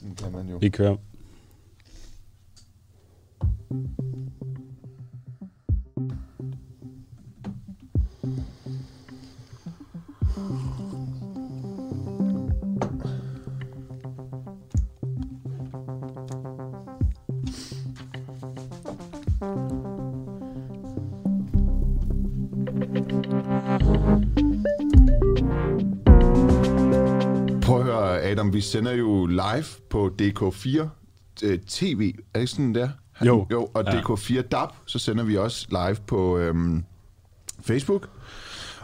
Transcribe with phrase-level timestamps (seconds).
[0.00, 0.98] Den kan
[28.50, 30.88] Adam, vi sender jo live på DK4
[31.42, 32.12] øh, TV.
[32.34, 32.88] Er det ikke sådan der?
[33.26, 33.46] Jo.
[33.52, 34.00] Jo, og Ja.
[34.00, 36.84] DK4 DAB, så sender vi også live på øhm,
[37.62, 38.08] Facebook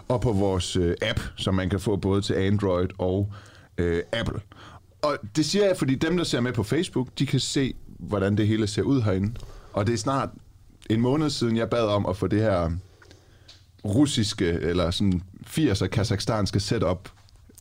[0.08, 3.32] og på vores øh, app, som man kan få både til Android og
[3.78, 4.40] øh, Apple.
[5.02, 8.36] Og det siger jeg, fordi dem, der ser med på Facebook, de kan se, hvordan
[8.36, 9.34] det hele ser ud herinde.
[9.72, 10.28] Og det er snart
[10.90, 12.70] en måned siden, jeg bad om at få det her
[13.84, 17.08] russiske, eller sådan 80'er kazakhstanske setup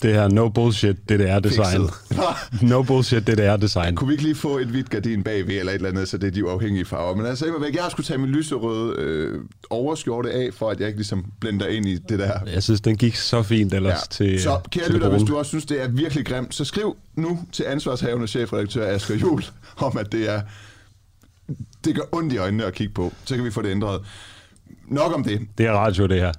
[0.02, 1.90] Det her no bullshit DDR-design.
[2.70, 3.96] No bullshit DDR-design.
[3.96, 6.28] Kunne vi ikke lige få et hvidt gardin bagved, eller et eller andet, så det
[6.28, 7.16] er de uafhængige farver.
[7.16, 11.00] Men altså, jeg, jeg skulle tage min lyserøde øh, overskjorte af, for at jeg ikke
[11.00, 12.40] ligesom blender ind i det der.
[12.54, 14.26] Jeg synes, den gik så fint ellers ja.
[14.26, 16.96] til så kære til lytter, hvis du også synes, det er virkelig grimt, så skriv
[17.16, 19.44] nu til ansvarshavende chefredaktør Asger Jul
[19.78, 20.42] om, at det er
[21.86, 23.14] det gør ondt i øjnene at kigge på.
[23.26, 24.02] Så kan vi få det ændret.
[24.88, 25.42] Nok om det.
[25.58, 26.32] Det er radio, det her.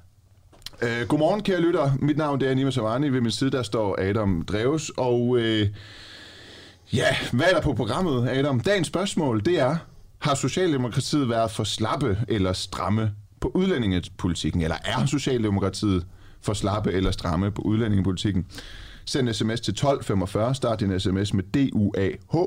[0.83, 1.93] Øh, godmorgen, kære lytter.
[2.01, 3.09] Mit navn det er Nima Savani.
[3.09, 4.91] Ved min side der står Adam Dreves.
[4.97, 5.69] Og øh,
[6.93, 8.61] ja, hvad er der på programmet, Adam?
[8.61, 9.77] Dagens spørgsmål, det er,
[10.19, 14.63] har Socialdemokratiet været for slappe eller stramme på udlændingepolitikken?
[14.63, 16.07] Eller er Socialdemokratiet
[16.43, 18.47] for slappe eller stramme på udlændingepolitikken?
[19.05, 20.55] Send sms til 1245.
[20.55, 22.47] Start din sms med DUAH.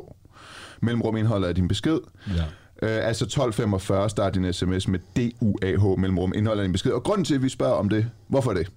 [0.81, 1.99] Mellemrum indholder af din besked.
[2.27, 2.43] Ja.
[2.81, 6.91] Øh, altså 1245, start din sms med DUAH mellemrum indholder en besked.
[6.91, 8.67] Og grunden til, at vi spørger om det, hvorfor det?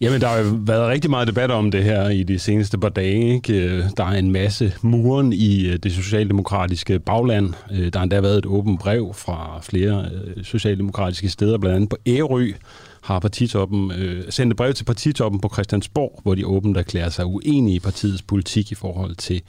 [0.00, 2.88] Jamen, der har jo været rigtig meget debat om det her i de seneste par
[2.88, 3.34] dage.
[3.34, 3.64] Ikke?
[3.64, 7.54] Øh, der er en masse muren i øh, det socialdemokratiske bagland.
[7.72, 10.10] Øh, der har endda været et åbent brev fra flere
[10.42, 12.52] socialdemokratiske steder, blandt andet på Ærø
[13.00, 17.26] har partitoppen øh, sendt et brev til partitoppen på Christiansborg, hvor de åbent erklærer sig
[17.26, 19.42] uenige i partiets politik i forhold til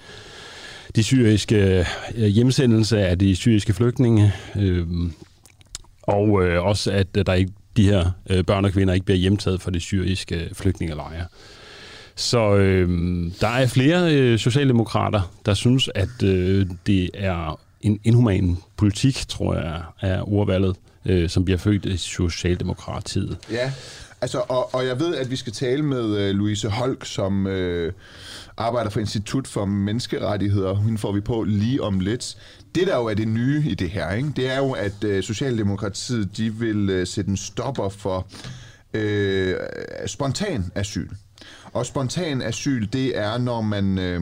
[0.96, 1.85] de syriske
[2.16, 4.88] øh, hjemsendelse af de syriske flygtninge, øh,
[6.03, 9.18] og øh, også at øh, der ikke de her øh, børn og kvinder ikke bliver
[9.18, 11.25] hjemtaget fra de syriske øh, flygtningelejre.
[12.16, 12.90] Så øh,
[13.41, 19.56] der er flere øh, socialdemokrater, der synes, at øh, det er en inhuman politik, tror
[19.56, 20.75] jeg, er ordvalget,
[21.06, 23.38] øh, som bliver født i Socialdemokratiet.
[23.52, 23.72] Ja,
[24.22, 27.94] altså, og, og jeg ved, at vi skal tale med øh, Louise Holk, som øh,
[28.62, 30.76] arbejder for Institut for Menneskerettigheder.
[30.76, 32.38] Hende får vi på lige om lidt.
[32.76, 34.32] Det, der jo er det nye i det her, ikke?
[34.36, 38.28] det er jo, at øh, Socialdemokratiet de vil øh, sætte en stopper for
[38.94, 39.56] øh,
[40.08, 41.10] spontan asyl.
[41.74, 43.98] Og spontan asyl, det er, når man...
[43.98, 44.22] Øh,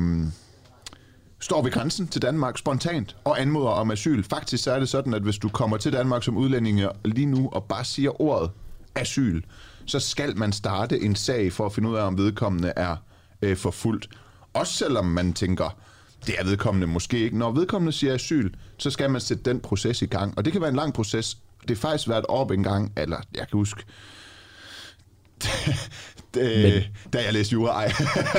[1.39, 4.23] står ved grænsen til Danmark spontant og anmoder om asyl.
[4.23, 7.49] Faktisk så er det sådan, at hvis du kommer til Danmark som udlændinge lige nu
[7.51, 8.51] og bare siger ordet
[8.95, 9.41] asyl,
[9.85, 12.95] så skal man starte en sag for at finde ud af, om vedkommende er
[13.41, 14.09] øh, forfulgt.
[14.53, 15.77] Også selvom man tænker,
[16.25, 17.37] det er vedkommende måske ikke.
[17.37, 20.37] Når vedkommende siger asyl, så skal man sætte den proces i gang.
[20.37, 21.37] Og det kan være en lang proces.
[21.61, 23.83] Det har faktisk været op en gang, eller jeg kan huske,
[26.33, 27.91] det, da jeg læste jura, ej,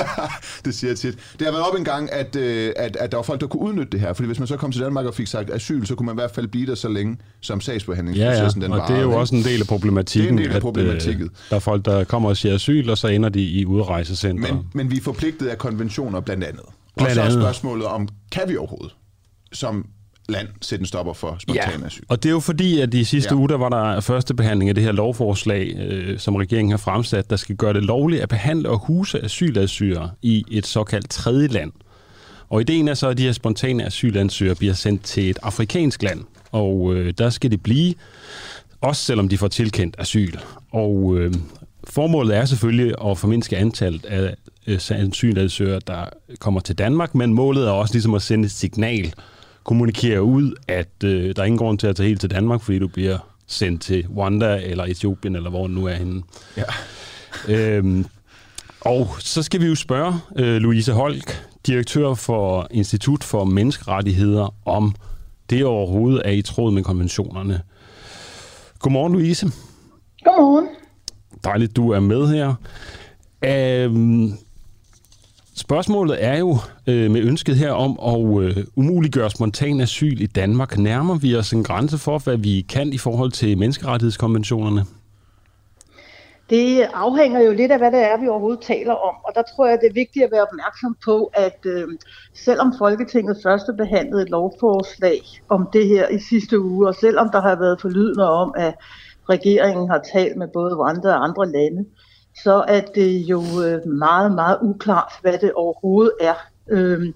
[0.65, 1.17] det siger jeg tit.
[1.39, 3.61] Det har været op en gang, at, øh, at, at der var folk, der kunne
[3.61, 4.13] udnytte det her.
[4.13, 6.19] Fordi hvis man så kom til Danmark og fik sagt asyl, så kunne man i
[6.19, 9.11] hvert fald blive der så længe, som Ja, ja, sagsbehandlingsprocessen den og det er jo
[9.11, 10.37] også en del af problematikken.
[10.37, 11.23] Det er en del af at, problematikken.
[11.23, 14.53] øh, der er folk, der kommer og siger asyl, og så ender de i udrejsecenter.
[14.53, 16.63] Men, men vi er forpligtet af konventioner blandt andet.
[16.97, 18.95] Blandt og så er spørgsmålet om, kan vi overhovedet
[19.53, 19.85] som
[20.31, 22.03] land sætte en stopper for spontan asyl?
[22.09, 23.35] Og det er jo fordi, at i sidste Ja.
[23.35, 23.39] ja.
[23.39, 27.29] uge, der var der første behandling af det her lovforslag, øh, som regeringen har fremsat,
[27.29, 31.71] der skal gøre det lovligt at behandle og huse asylansøgere i et såkaldt tredje land.
[32.49, 36.19] Og ideen er så, at de her spontane asylansøgere bliver sendt til et afrikansk land,
[36.51, 37.93] og øh, der skal det blive,
[38.81, 40.37] også selvom de får tilkendt asyl.
[40.71, 41.33] Og øh,
[41.83, 44.35] formålet er selvfølgelig at formindske antallet af
[44.67, 46.05] øh, asylansøgere, der
[46.39, 49.13] kommer til Danmark, men målet er også ligesom at sende et signal,
[49.63, 52.79] kommunikere ud, at øh, der er ingen grund til at tage helt til Danmark, fordi
[52.79, 53.17] du bliver
[53.47, 56.23] sendt til Rwanda eller Etiopien, eller hvor den nu er henne.
[56.57, 56.63] Ja.
[57.47, 58.05] Øhm,
[58.81, 64.95] og så skal vi jo spørge øh, Louise Holk, direktør for Institut for Menneskerettigheder, om
[65.49, 67.61] det overhovedet er i tråd med konventionerne.
[68.79, 69.51] Godmorgen, Louise.
[70.23, 70.67] Godmorgen.
[71.43, 72.53] Dejligt, du er med her.
[73.45, 74.33] Øhm,
[75.55, 76.57] spørgsmålet er jo
[76.87, 80.77] øh, med ønsket her om at øh, umuliggøre spontan asyl i Danmark.
[80.77, 84.85] Nærmer vi os en grænse for, hvad vi kan i forhold til menneskerettighedskonventionerne?
[86.49, 89.15] Det afhænger jo lidt af, hvad det er, vi overhovedet taler om.
[89.23, 91.87] Og der tror jeg, det er vigtigt at være opmærksom på, at øh,
[92.33, 97.41] selvom Folketinget første behandlede et lovforslag om det her i sidste uge, og selvom der
[97.41, 98.73] har været forlydende om, at
[99.29, 101.85] regeringen har talt med både Rwanda og andre lande,
[102.43, 106.35] så er det jo øh, meget, meget uklart, hvad det overhovedet er.
[106.69, 107.13] Øh,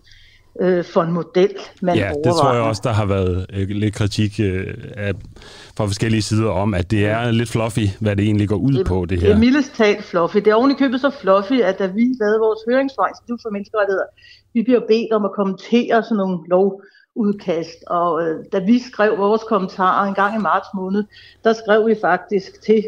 [0.62, 3.96] øh, for en model, man Ja, det tror jeg også, der har været øh, lidt
[3.96, 5.14] kritik øh, af,
[5.78, 8.86] fra forskellige sider om, at det er lidt fluffy, hvad det egentlig går ud det,
[8.86, 9.28] på, det her.
[9.28, 10.38] Det er mildest talt fluffy.
[10.38, 13.50] Det er oven i købet så fluffy, at da vi lavede vores høringssvar, Institut for
[13.50, 14.06] Menneskerettigheder,
[14.54, 16.38] vi bliver bedt om at kommentere sådan nogle
[17.16, 17.84] udkast.
[17.88, 21.04] og øh, da vi skrev vores kommentarer en gang i marts måned,
[21.44, 22.84] der skrev vi faktisk til,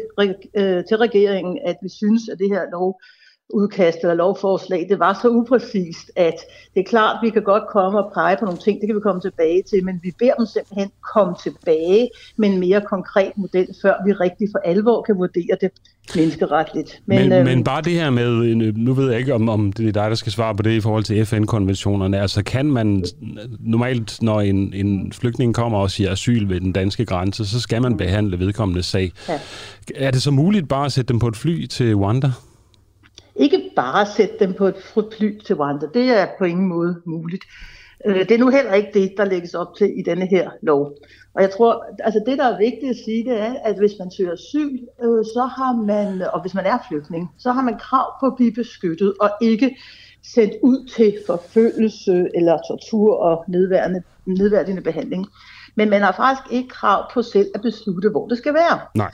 [0.54, 3.00] øh, til regeringen, at vi synes, at det her lov
[3.50, 6.34] udkast eller lovforslag, det var så upræcist, at
[6.74, 9.00] det er klart, vi kan godt komme og pege på nogle ting, det kan vi
[9.00, 13.68] komme tilbage til, men vi beder dem simpelthen komme tilbage med en mere konkret model,
[13.82, 15.70] før vi rigtig for alvor kan vurdere det
[16.14, 17.02] menneskeretligt.
[17.06, 19.88] Men, men, øhm, men bare det her med, nu ved jeg ikke, om, om det
[19.88, 23.04] er dig, der skal svare på det i forhold til FN-konventionerne, altså kan man
[23.60, 27.82] normalt, når en, en flygtning kommer og siger asyl ved den danske grænse, så skal
[27.82, 29.12] man behandle vedkommende sag.
[29.28, 29.38] Ja.
[29.94, 32.30] Er det så muligt bare at sætte dem på et fly til Rwanda?
[33.38, 34.76] Ikke bare sætte dem på et
[35.18, 35.86] fly til Rwanda.
[35.94, 37.44] Det er på ingen måde muligt.
[38.06, 40.92] Øh, det er nu heller ikke det, der lægges op til i denne her lov.
[41.34, 44.10] Og jeg tror, altså det, der er vigtigt at sige, det er, at hvis man
[44.10, 48.20] søger asyl, øh, så har man, og hvis man er flygtning, så har man krav
[48.20, 49.76] på at blive beskyttet og ikke
[50.22, 55.26] sendt ud til forfølgelse eller tortur og nedværende, nedværdigende behandling.
[55.74, 58.80] Men man har faktisk ikke krav på selv at beslutte, hvor det skal være.
[58.94, 59.12] Nej.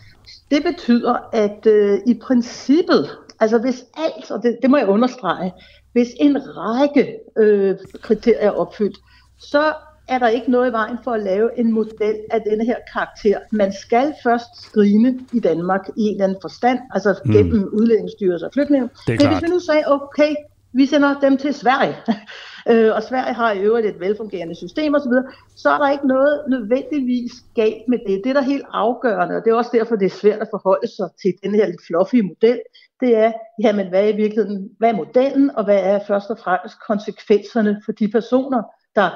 [0.51, 5.53] Det betyder, at øh, i princippet Altså hvis alt, og det, det må jeg understrege,
[5.93, 8.99] hvis en række øh, kriterier er opfyldt,
[9.39, 9.75] så
[10.09, 13.39] er der ikke noget i vejen for at lave en model af denne her karakter.
[13.53, 17.33] Man skal først skrine i Danmark i en eller anden forstand, altså mm.
[17.33, 18.89] gennem udlændingsstyrelse og flygtninge.
[19.09, 19.33] Men klart.
[19.33, 20.35] hvis vi nu sagde, okay,
[20.73, 21.97] vi sender dem til Sverige,
[22.71, 25.13] øh, og Sverige har i øvrigt et velfungerende system osv.,
[25.57, 28.21] så er der ikke noget nødvendigvis galt med det.
[28.25, 30.89] Det er der helt afgørende, og det er også derfor, det er svært at forholde
[30.97, 32.61] sig til den her lidt fluffy model.
[33.01, 33.33] Det er,
[33.63, 37.83] jamen, hvad er i virkeligheden, hvad er modellen, og hvad er først og fremmest konsekvenserne
[37.85, 38.63] for de personer,
[38.95, 39.11] der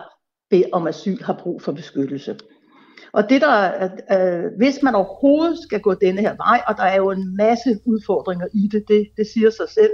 [0.50, 2.36] beder om asyl har brug for beskyttelse.
[3.12, 6.96] Og det der, øh, hvis man overhovedet skal gå denne her vej, og der er
[6.96, 9.90] jo en masse udfordringer i det, det, det siger sig selv,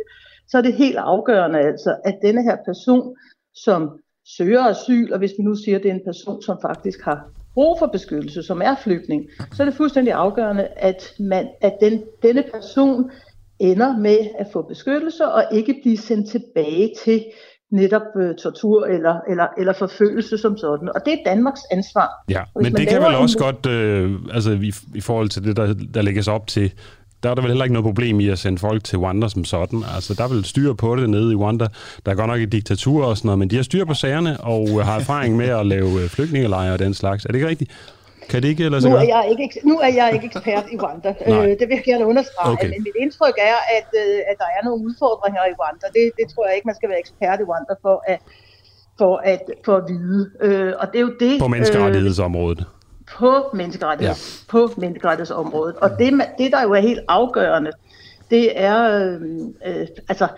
[0.48, 3.16] så er det helt afgørende altså, at denne her person,
[3.54, 3.98] som
[4.38, 7.30] søger asyl, og hvis vi nu siger, at det er en person, som faktisk har
[7.54, 12.02] brug for beskyttelse, som er flygtning, så er det fuldstændig afgørende, at, man, at den,
[12.22, 13.10] denne person
[13.58, 17.24] ender med at få beskyttelse og ikke blive sendt tilbage til
[17.72, 20.88] netop øh, tortur eller, eller, eller forfølgelse som sådan.
[20.94, 22.08] Og det er Danmarks ansvar.
[22.28, 23.44] Ja, men det kan vel også en...
[23.44, 26.72] godt, øh, altså i, i forhold til det, der, der lægges op til
[27.24, 29.44] der er der vel heller ikke noget problem i at sende folk til Rwanda som
[29.44, 29.82] sådan.
[29.94, 31.66] Altså, der er vel styr på det nede i Rwanda.
[32.06, 34.40] Der er godt nok et diktatur og sådan noget, men de har styr på sagerne
[34.40, 37.24] og har erfaring med at lave øh, flygtningelejre og den slags.
[37.24, 37.70] Er det ikke rigtigt?
[38.28, 40.76] Kan det ikke lade sig nu er, jeg ikke, nu er jeg ikke ekspert i
[40.82, 41.10] Rwanda.
[41.30, 42.52] øh, det vil jeg gerne understrege.
[42.52, 42.68] Okay.
[42.68, 45.86] Men mit indtryk er, at, øh, at der er nogle udfordringer i Rwanda.
[45.96, 48.18] Det, det tror jeg ikke, man skal være ekspert i Rwanda for at,
[48.98, 50.30] for at, for at vide.
[50.40, 52.60] Øh, og det er jo det, på menneskerettighedsområdet.
[52.60, 52.66] Øh,
[53.18, 54.50] på menneskerettigheds, ja.
[54.50, 55.76] på menneskerettighedsområdet.
[55.76, 57.70] Og det, det, der jo er helt afgørende,
[58.30, 59.20] det er, øh,
[59.66, 60.28] øh, altså,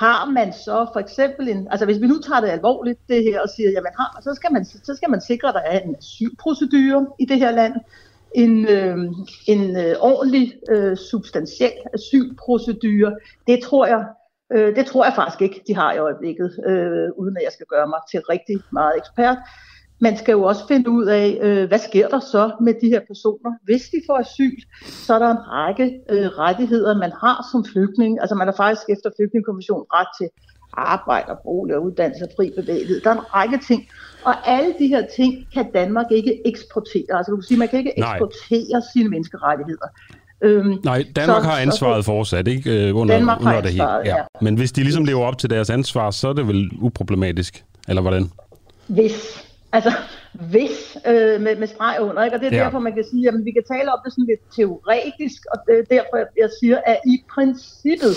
[0.00, 3.40] har man så for eksempel en, altså hvis vi nu tager det alvorligt, det her,
[3.40, 5.96] og siger, jamen har, så skal man, så skal man sikre, at der er en
[5.96, 7.74] asylprocedure i det her land,
[8.34, 8.98] en, øh,
[9.46, 13.12] en øh, ordentlig, øh, substantiel asylprocedure.
[13.46, 14.04] Det tror jeg,
[14.52, 17.66] øh, det tror jeg faktisk ikke, de har i øjeblikket, øh, uden at jeg skal
[17.66, 19.38] gøre mig til rigtig meget ekspert
[20.00, 23.00] man skal jo også finde ud af, øh, hvad sker der så med de her
[23.06, 23.50] personer.
[23.64, 24.58] Hvis de får asyl,
[25.06, 28.20] så er der en række øh, rettigheder, man har som flygtning.
[28.20, 30.28] Altså man har faktisk efter flygtningekommissionen ret til
[30.72, 33.00] arbejde og bolig og uddannelse og fri bevægelighed.
[33.00, 33.88] Der er en række ting.
[34.24, 37.12] Og alle de her ting kan Danmark ikke eksportere.
[37.16, 38.16] Altså du kan sige, man kan ikke Nej.
[38.16, 39.88] eksportere sine menneskerettigheder.
[40.42, 42.88] Øhm, Nej, Danmark så, har ansvaret fortsat, ikke?
[42.88, 43.90] Øh, under, Danmark under har det hele.
[43.90, 44.04] Ja.
[44.04, 44.22] ja.
[44.40, 48.02] Men hvis de ligesom lever op til deres ansvar, så er det vel uproblematisk, eller
[48.02, 48.30] hvordan?
[48.86, 49.92] Hvis, Altså,
[50.32, 52.36] hvis øh, med, med streg under, ikke?
[52.36, 52.64] og det er ja.
[52.64, 55.74] derfor, man kan sige, at vi kan tale om det sådan lidt teoretisk, og det
[55.78, 58.14] er derfor, jeg siger, at i princippet,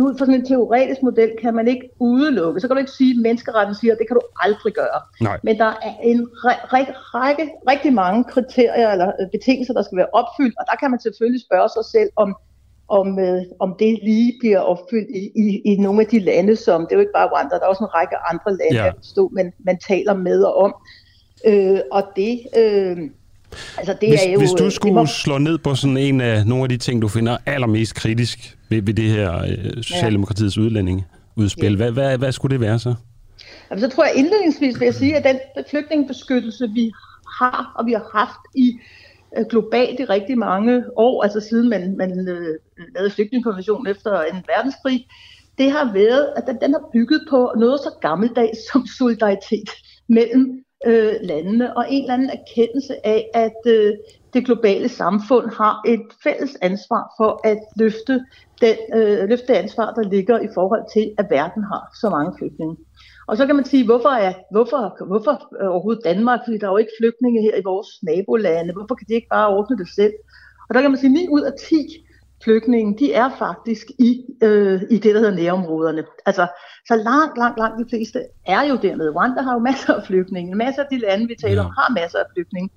[0.00, 2.60] ud fra sådan en teoretisk model, kan man ikke udelukke.
[2.60, 5.00] Så kan du ikke sige, at menneskeretten siger, at det kan du aldrig gøre.
[5.20, 5.38] Nej.
[5.42, 6.28] Men der er en
[6.72, 10.90] række, række, rigtig mange kriterier eller øh, betingelser, der skal være opfyldt, og der kan
[10.90, 12.36] man selvfølgelig spørge sig selv, om
[12.88, 16.80] om, øh, om det lige bliver opfyldt i, i, i nogle af de lande, som,
[16.80, 18.92] det er jo ikke bare Rwanda, der er også en række andre lande, ja.
[19.02, 20.74] stå, man, man taler med og om.
[21.46, 22.96] Øh, og det, øh,
[23.78, 25.06] Altså, det hvis, er jo, hvis du skulle må...
[25.06, 28.82] slå ned på sådan en af nogle af de ting, du finder allermest kritisk ved,
[28.82, 30.62] ved det her øh, Socialdemokratiets ja.
[30.62, 31.76] udlændingeudspil, ja.
[31.76, 32.94] hvad, hvad, hvad skulle det være så?
[33.70, 36.92] Jamen, så tror jeg indledningsvis vil jeg sige, at den flygtningebeskyttelse, vi
[37.40, 39.01] har og vi har haft i øh,
[39.38, 42.58] Øh, globalt i rigtig mange år, altså siden man, man øh,
[42.94, 45.06] lavede flygtningekonventionen efter en verdenskrig,
[45.58, 49.70] det har været, at den, den har bygget på noget så gammeldags som solidaritet
[50.08, 53.92] mellem øh, landene, og en eller anden erkendelse af, at øh,
[54.34, 58.24] det globale samfund har et fælles ansvar for at løfte,
[58.60, 62.32] den, øh, løfte det ansvar, der ligger i forhold til, at verden har så mange
[62.38, 62.76] flygtninge.
[63.26, 65.34] Og så kan man sige, hvorfor er hvorfor, hvorfor
[65.70, 66.40] overhovedet Danmark?
[66.44, 68.72] Fordi der er jo ikke flygtninge her i vores nabolande.
[68.72, 70.12] Hvorfor kan de ikke bare ordne det selv?
[70.68, 72.06] Og der kan man sige, at 9 ud af 10
[72.44, 76.04] flygtninge, de er faktisk i, øh, i det, der hedder nærområderne.
[76.26, 76.46] Altså,
[76.88, 79.10] så langt, langt, langt de fleste er jo dernede.
[79.10, 80.54] Rwanda har jo masser af flygtninge.
[80.54, 81.68] Masser af de lande, vi taler ja.
[81.68, 82.70] om, har masser af flygtninge.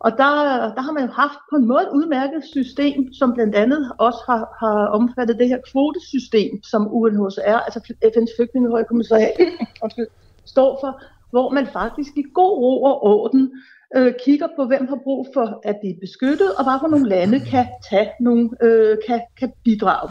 [0.00, 0.32] Og der,
[0.74, 4.20] der har man jo haft på en måde et udmærket system, som blandt andet også
[4.26, 9.36] har, har omfattet det her kvotesystem, som UNHCR, altså FN's flygtningehøjkommissariat,
[10.54, 13.52] står for, hvor man faktisk i god ro og orden
[13.96, 17.40] øh, kigger på, hvem har brug for at blive beskyttet, og hvad for nogle lande
[17.40, 20.10] kan tage nogle, øh, kan, kan bidrage.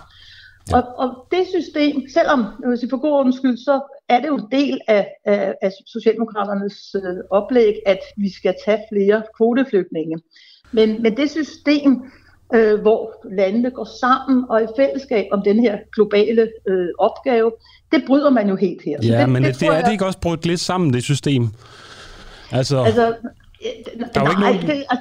[0.74, 4.48] Og, og det system, selvom hvis for god ordens skyld, så er det jo en
[4.52, 10.18] del af, af, af Socialdemokraternes øh, oplæg, at vi skal tage flere kvoteflygtninge.
[10.72, 12.04] Men, men det system,
[12.54, 17.52] øh, hvor landene går sammen og i fællesskab om den her globale øh, opgave,
[17.92, 18.98] det bryder man jo helt her.
[19.04, 21.48] Ja, det, men det, det er det ikke også brudt lidt sammen, det system?
[22.52, 23.16] Altså, altså
[24.14, 24.62] der er jo ikke nogen...
[24.62, 24.98] det, altså,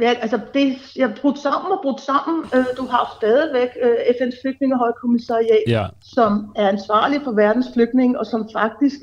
[0.00, 2.44] Ja, altså det, jeg brudt sammen og brudt sammen.
[2.54, 5.86] Øh, du har stadigvæk øh, FN's flygtningehøjkommissariat, ja.
[6.02, 8.96] som er ansvarlig for verdens flygtninge, og som faktisk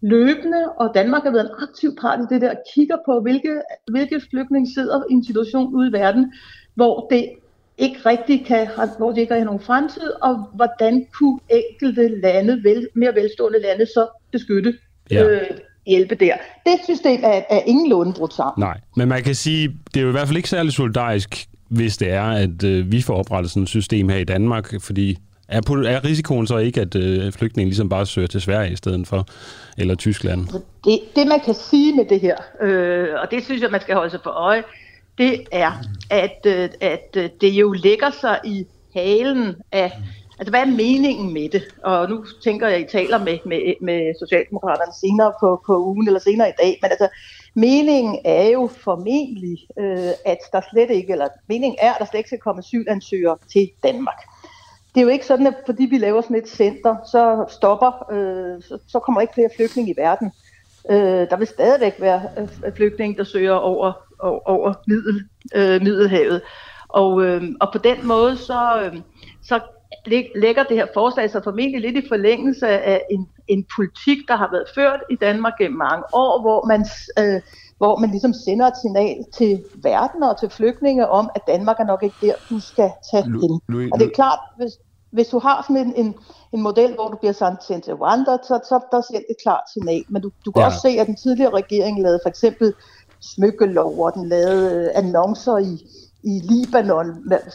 [0.00, 4.20] løbende, og Danmark har været en aktiv part i det der, kigger på, hvilke, hvilke
[4.30, 6.32] flygtninge sidder i en situation ude i verden,
[6.74, 7.30] hvor det
[7.78, 12.88] ikke rigtig kan, hvor det ikke har nogen fremtid, og hvordan kunne enkelte lande, vel,
[12.94, 14.74] mere velstående lande, så beskytte
[15.10, 15.24] ja.
[15.24, 15.50] øh,
[15.86, 16.34] hjælpe der.
[16.66, 18.62] Det system er, er ingenlunde brudt sammen.
[18.62, 21.96] Nej, men man kan sige, det er jo i hvert fald ikke særlig solidarisk, hvis
[21.96, 25.60] det er, at øh, vi får oprettet sådan et system her i Danmark, fordi er,
[25.86, 29.26] er risikoen så ikke, at øh, flygtningen ligesom bare søger til Sverige i stedet for,
[29.78, 30.46] eller Tyskland?
[30.84, 33.94] Det, det man kan sige med det her, øh, og det synes jeg, man skal
[33.94, 34.62] holde sig for øje,
[35.18, 35.72] det er,
[36.10, 39.92] at, øh, at øh, det jo lægger sig i halen af
[40.38, 41.62] Altså, hvad er meningen med det?
[41.84, 46.06] Og nu tænker jeg, at I taler med, med, med Socialdemokraterne senere på, på ugen,
[46.06, 47.08] eller senere i dag, men altså,
[47.54, 52.18] meningen er jo formentlig, øh, at der slet ikke, eller meningen er, at der slet
[52.18, 54.20] ikke skal komme asylansøgere til Danmark.
[54.94, 58.62] Det er jo ikke sådan, at fordi vi laver sådan et center, så stopper, øh,
[58.62, 60.32] så, så kommer ikke flere flygtninge i verden.
[60.90, 65.24] Øh, der vil stadigvæk være øh, flygtninge, der søger over, over, over middel,
[65.54, 66.42] øh, Middelhavet.
[66.88, 68.96] Og, øh, og på den måde, så, øh,
[69.42, 69.60] så
[70.36, 74.48] lægger det her forslag sig formentlig lidt i forlængelse af en, en politik, der har
[74.52, 76.80] været ført i Danmark gennem mange år, hvor man,
[77.20, 77.40] øh,
[77.78, 81.84] hvor man ligesom sender et signal til verden og til flygtninge om, at Danmark er
[81.84, 83.60] nok ikke der, du skal tage hen.
[83.92, 84.72] Og det er klart, hvis,
[85.10, 86.14] hvis du har sådan en, en,
[86.52, 90.04] en model, hvor du bliver sendt til Rwanda, så, så der er et klart signal.
[90.08, 90.66] Men du, du kan ja.
[90.66, 92.74] også se, at den tidligere regering lavede for eksempel
[93.20, 95.72] smykkelov, og den lavede øh, annoncer i,
[96.26, 97.06] i Libanon,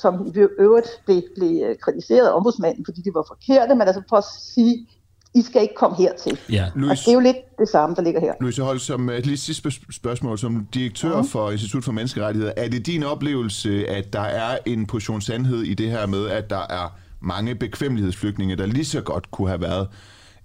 [0.02, 4.18] som i øvrigt blev, blev kritiseret af ombudsmanden, fordi de var forkerte, men altså for
[4.18, 4.24] at
[4.56, 4.88] sige,
[5.36, 6.40] I skal ikke komme hertil.
[6.52, 6.66] Ja.
[6.76, 8.34] Louis, og det er jo lidt det samme, der ligger her.
[8.42, 11.32] Louise Holt, som et lige sidste spørgsmål, som direktør uh-huh.
[11.32, 15.74] for Institut for Menneskerettigheder, er det din oplevelse, at der er en portion sandhed i
[15.74, 19.88] det her med, at der er mange bekvemmelighedsflygtninge, der lige så godt kunne have været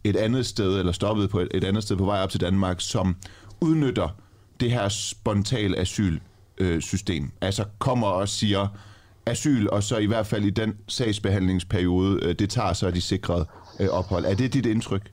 [0.05, 2.77] et andet sted, eller stoppet på et, et andet sted på vej op til Danmark,
[2.81, 3.17] som
[3.61, 4.09] udnytter
[4.61, 6.19] det her spontane asyl
[6.59, 7.31] øh, system.
[7.41, 8.69] Altså kommer og siger
[9.27, 13.47] asyl, og så i hvert fald i den sagsbehandlingsperiode, øh, det tager så de sikrede
[13.81, 14.25] øh, ophold.
[14.25, 15.11] Er det dit indtryk?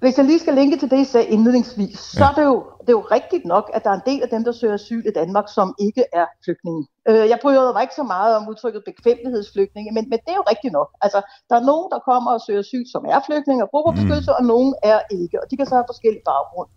[0.00, 2.30] Hvis jeg lige skal linke til det, jeg sagde indledningsvis, så ja.
[2.30, 4.44] er det, jo, det er jo rigtigt nok, at der er en del af dem,
[4.44, 6.82] der søger asyl i Danmark, som ikke er flygtninge.
[7.08, 10.46] Øh, jeg prøvede mig ikke så meget om udtrykket bekvemmelighedsflygtninge, men, men det er jo
[10.52, 10.88] rigtigt nok.
[11.04, 14.30] Altså, der er nogen, der kommer og søger asyl, som er flygtninge og bruger beskyttelse,
[14.32, 14.38] mm.
[14.38, 16.68] og nogen er ikke, og de kan så have forskellige baggrund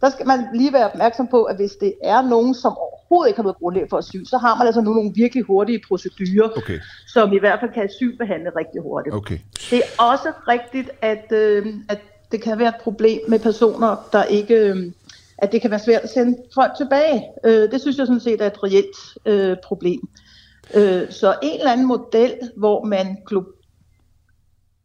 [0.00, 3.36] der skal man lige være opmærksom på, at hvis det er nogen, som overhovedet ikke
[3.36, 6.78] har været grundlag for asyl, så har man altså nu nogle virkelig hurtige procedurer, okay.
[7.06, 9.14] som i hvert fald kan asylbehandle rigtig hurtigt.
[9.14, 9.38] Okay.
[9.70, 11.98] Det er også rigtigt, at, øh, at
[12.32, 14.54] det kan være et problem med personer, der ikke...
[14.54, 14.92] Øh,
[15.38, 17.24] at det kan være svært at sende folk tilbage.
[17.44, 20.00] Øh, det synes jeg sådan set er et reelt øh, problem.
[20.74, 23.16] Øh, så en eller anden model, hvor man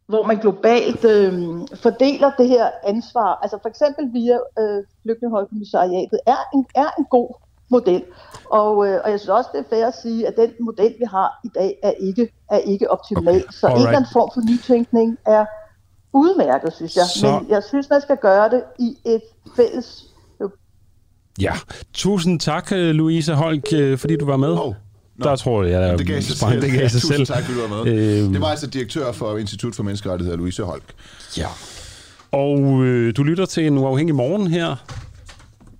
[0.06, 1.32] hvor man globalt øh,
[1.74, 7.34] fordeler det her ansvar, altså for eksempel via øh, flygtningehøjkommissariatet, er en, er en god
[7.70, 8.02] model.
[8.50, 11.04] Og, øh, og jeg synes også, det er fair at sige, at den model, vi
[11.04, 13.34] har i dag, er ikke, er ikke optimal.
[13.34, 13.42] Okay.
[13.50, 13.80] Så Alright.
[13.80, 15.44] en eller anden form for nytænkning er
[16.12, 17.04] udmærket, synes jeg.
[17.04, 17.40] Så...
[17.40, 19.22] Men jeg synes, man skal gøre det i et
[19.56, 20.14] fælles
[21.40, 21.52] Ja,
[21.92, 24.52] tusind tak, øh, Louise Holk, øh, fordi du var med.
[24.52, 24.74] Oh.
[25.16, 25.28] No.
[25.28, 26.62] Der tror jeg, at det gav sig selv.
[26.62, 27.26] Det gav sig selv.
[27.26, 27.92] tak, fordi du var med.
[27.92, 28.32] Øhm.
[28.32, 30.84] Det var altså direktør for Institut for Menneskerettigheder, Louise Holk.
[31.36, 31.46] Ja.
[32.32, 34.76] Og øh, du lytter til en uafhængig morgen her.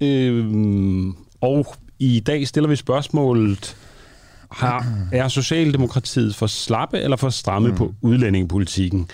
[0.00, 3.76] Øh, og i dag stiller vi spørgsmålet,
[4.50, 7.76] har, er Socialdemokratiet for slappe eller for stramme mm.
[7.76, 9.10] på udlændingepolitikken?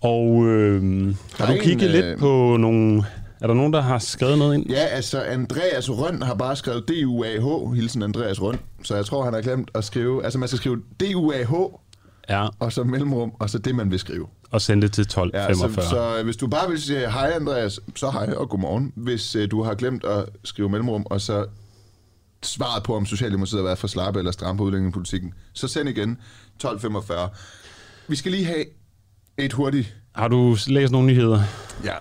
[0.00, 3.04] Og øh, har du kigget en, lidt øh, på nogle
[3.40, 4.70] er der nogen, der har skrevet noget ind?
[4.70, 8.58] Ja, altså Andreas Røn har bare skrevet D-U-A-H, hilsen Andreas Røn.
[8.82, 10.24] Så jeg tror, han har glemt at skrive...
[10.24, 11.52] Altså man skal skrive D-U-A-H,
[12.28, 12.48] ja.
[12.58, 14.26] og så mellemrum, og så det, man vil skrive.
[14.50, 15.84] Og sende det til 1245.
[15.84, 18.92] Ja, så, så hvis du bare vil sige hej Andreas, så hej og godmorgen.
[18.96, 21.46] Hvis uh, du har glemt at skrive mellemrum, og så
[22.42, 26.10] svaret på, om Socialdemokratiet har været for slappe eller stramme på udlændingepolitikken, så send igen
[26.10, 27.28] 1245.
[28.08, 28.64] Vi skal lige have
[29.38, 31.42] et hurtigt har du læst nogle nyheder?
[31.84, 31.94] Ja.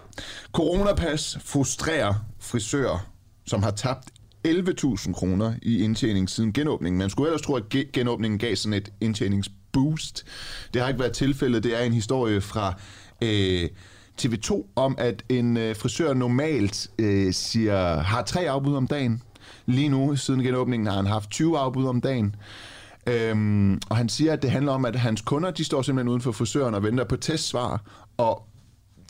[0.54, 3.10] Coronapas frustrerer frisører,
[3.46, 4.10] som har tabt
[4.48, 7.00] 11.000 kroner i indtjening siden genåbningen.
[7.00, 10.26] Man skulle ellers tro, at genåbningen gav sådan et indtjeningsboost.
[10.74, 11.64] Det har ikke været tilfældet.
[11.64, 12.74] Det er en historie fra
[13.24, 13.70] øh,
[14.22, 19.22] TV2 om, at en øh, frisør normalt øh, siger, har tre afbud om dagen.
[19.66, 22.36] Lige nu, siden genåbningen, har han haft 20 afbud om dagen.
[23.08, 26.22] Øhm, og han siger, at det handler om, at hans kunder, de står simpelthen uden
[26.22, 27.82] for frisøren og venter på testsvar,
[28.20, 28.46] og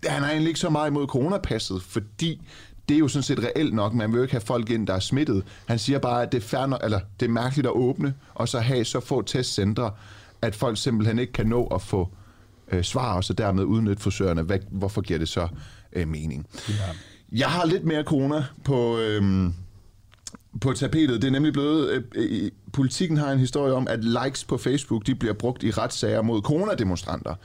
[0.05, 2.41] han har egentlig ikke så meget imod coronapasset, fordi
[2.89, 3.93] det er jo sådan set reelt nok.
[3.93, 5.43] Man vil jo ikke have folk ind, der er smittet.
[5.65, 8.59] Han siger bare, at det er, færre, eller det er mærkeligt at åbne, og så
[8.59, 9.91] have så få testcentre,
[10.41, 12.09] at folk simpelthen ikke kan nå at få
[12.71, 14.41] øh, svar, og så dermed udnytte frisørerne.
[14.41, 15.47] Hvad, hvorfor giver det så
[15.93, 16.47] øh, mening?
[16.69, 16.73] Ja.
[17.31, 18.97] Jeg har lidt mere corona på...
[18.97, 19.51] Øh,
[20.61, 21.21] på tapetet.
[21.21, 21.89] Det er nemlig blevet...
[21.89, 25.71] Øh, øh, politikken har en historie om, at likes på Facebook de bliver brugt i
[25.71, 27.35] retssager mod coronademonstranter.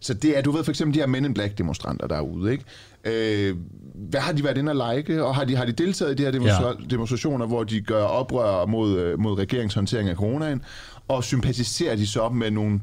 [0.00, 2.64] Så det er, du ved for eksempel de her Men in Black demonstranter derude, ikke?
[3.04, 3.56] Øh,
[3.94, 6.22] hvad har de været inde og like, og har de, har de deltaget i de
[6.22, 6.86] her demonstra- ja.
[6.90, 10.62] demonstrationer, hvor de gør oprør mod, øh, mod regeringshåndtering af coronaen,
[11.08, 12.80] og sympatiserer de så op med nogle,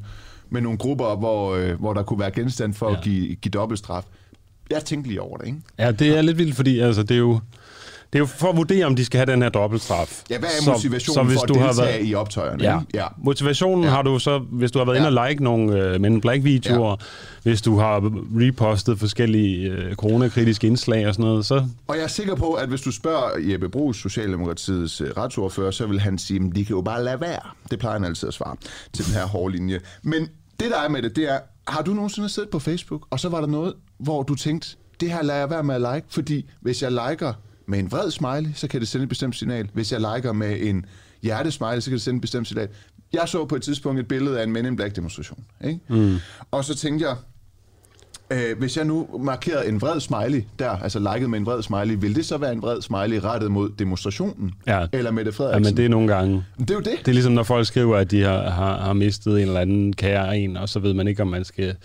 [0.50, 2.96] med nogle grupper, hvor, øh, hvor der kunne være genstand for ja.
[2.96, 4.04] at give, give dobbeltstraf?
[4.70, 5.58] Jeg tænkte lige over det, ikke?
[5.78, 7.40] Ja, det er lidt vildt, fordi altså, det er jo
[8.16, 10.22] er jo for at vurdere, om de skal have den her dobbeltstraf.
[10.30, 12.64] Ja, hvad er motivationen så, så for at deltage været, i optøjerne?
[12.64, 12.80] Ja.
[12.94, 13.06] ja.
[13.18, 13.90] Motivationen ja.
[13.90, 15.08] har du så, hvis du har været ja.
[15.08, 16.96] inde og like nogle uh, Men Black-videoer, ja.
[17.42, 21.66] hvis du har repostet forskellige uh, coronakritiske indslag og sådan noget, så...
[21.86, 25.86] Og jeg er sikker på, at hvis du spørger Jeppe Brugs, Socialdemokratiets uh, retsordfører, så
[25.86, 27.40] vil han sige, at de kan jo bare lade være.
[27.70, 28.56] Det plejer han altid at svare
[28.92, 29.80] til den her hårde linje.
[30.02, 30.28] Men
[30.60, 33.28] det, der er med det, det er, har du nogensinde siddet på Facebook, og så
[33.28, 34.68] var der noget, hvor du tænkte,
[35.00, 37.32] det her lader jeg være med at like, fordi hvis jeg liker
[37.66, 39.68] med en vred smiley, så kan det sende et bestemt signal.
[39.72, 40.86] Hvis jeg liker med en
[41.22, 42.68] hjertesmiley, så kan det sende et bestemt signal.
[43.12, 45.44] Jeg så på et tidspunkt et billede af en Men in Black demonstration.
[45.64, 45.80] Ikke?
[45.88, 46.16] Mm.
[46.50, 47.16] Og så tænkte jeg,
[48.30, 51.96] øh, hvis jeg nu markerede en vred smiley der, altså liket med en vred smiley,
[52.00, 54.52] vil det så være en vred smiley rettet mod demonstrationen?
[54.66, 54.86] Ja.
[54.92, 55.64] Eller med det Frederiksen?
[55.64, 56.44] Ja, men det er nogle gange.
[56.58, 56.98] Det er jo det.
[56.98, 59.92] Det er ligesom, når folk skriver, at de har, har, har mistet en eller anden
[59.92, 61.76] kære en, og så ved man ikke, om man skal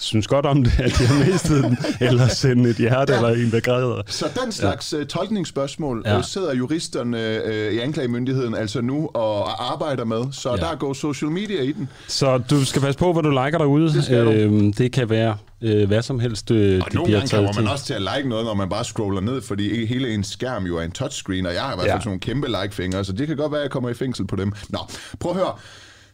[0.00, 3.18] synes godt om det, at de har mistet den, eller sende et hjerte ja.
[3.18, 4.02] eller en, der græder.
[4.06, 4.98] Så den slags ja.
[4.98, 6.18] Øh, tolkningsspørgsmål ja.
[6.18, 10.56] Øh, sidder juristerne øh, i anklagemyndigheden altså nu og arbejder med, så ja.
[10.56, 11.88] der går social media i den.
[12.08, 13.92] Så du skal passe på, hvad du liker derude.
[13.92, 17.68] Det, øhm, det kan være øh, hvad som helst, øh, og nogle gange kommer man
[17.68, 20.76] også til at like noget, når man bare scroller ned, fordi hele en skærm jo
[20.76, 21.98] er en touchscreen, og jeg har i hvert fald ja.
[21.98, 24.36] sådan nogle kæmpe like-fingre, så det kan godt være, at jeg kommer i fængsel på
[24.36, 24.52] dem.
[24.68, 24.78] Nå,
[25.20, 25.52] prøv at høre.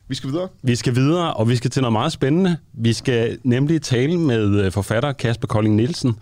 [0.08, 0.48] Vi skal videre.
[0.62, 2.56] Vi skal videre, og vi skal til noget meget spændende.
[2.72, 6.16] Vi skal nemlig tale med øh, forfatter Kasper Kolding Nielsen,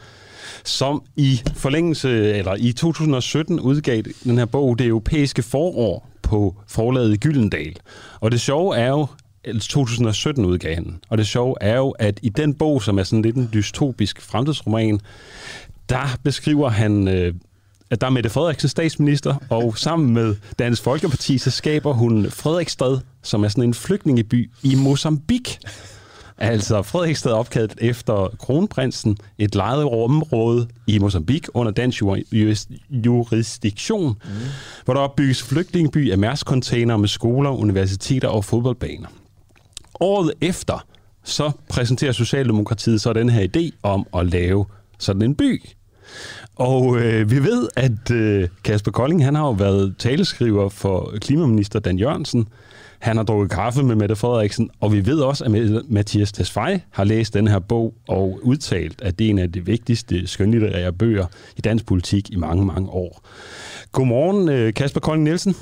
[0.64, 7.20] som i forlængelse, eller i 2017 udgav den her bog, Det europæiske forår, på forlaget
[7.20, 7.76] Gyldendal.
[8.20, 9.06] Og det sjove er jo,
[9.60, 11.00] 2017 udgav han.
[11.08, 14.20] Og det sjove er jo, at i den bog, som er sådan lidt en dystopisk
[14.20, 15.00] fremtidsroman,
[15.88, 17.34] der beskriver han øh,
[17.90, 22.98] at der er Mette Frederiksen statsminister, og sammen med Dansk Folkeparti, så skaber hun Frederiksstad,
[23.22, 25.58] som er sådan en flygtningeby i Mozambique.
[26.38, 32.02] Altså Frederiksstad opkaldt efter kronprinsen, et lejet område i Mozambique under dansk
[32.90, 34.30] jurisdiktion, mm.
[34.84, 39.08] hvor der opbygges flygtningeby af mærkscontainer med skoler, universiteter og fodboldbaner.
[40.00, 40.86] Året efter,
[41.24, 44.66] så præsenterer Socialdemokratiet så den her idé om at lave
[44.98, 45.62] sådan en by.
[46.56, 51.78] Og øh, vi ved, at øh, Kasper Kolding han har jo været taleskriver for klimaminister
[51.78, 52.48] Dan Jørgensen.
[52.98, 55.50] Han har drukket kaffe med Mette Frederiksen, og vi ved også, at
[55.88, 59.64] Mathias Tesfaye har læst den her bog og udtalt, at det er en af de
[59.66, 63.28] vigtigste skønlitterære bøger i dansk politik i mange, mange år.
[63.92, 65.54] Godmorgen, øh, Kasper Kolding Nielsen.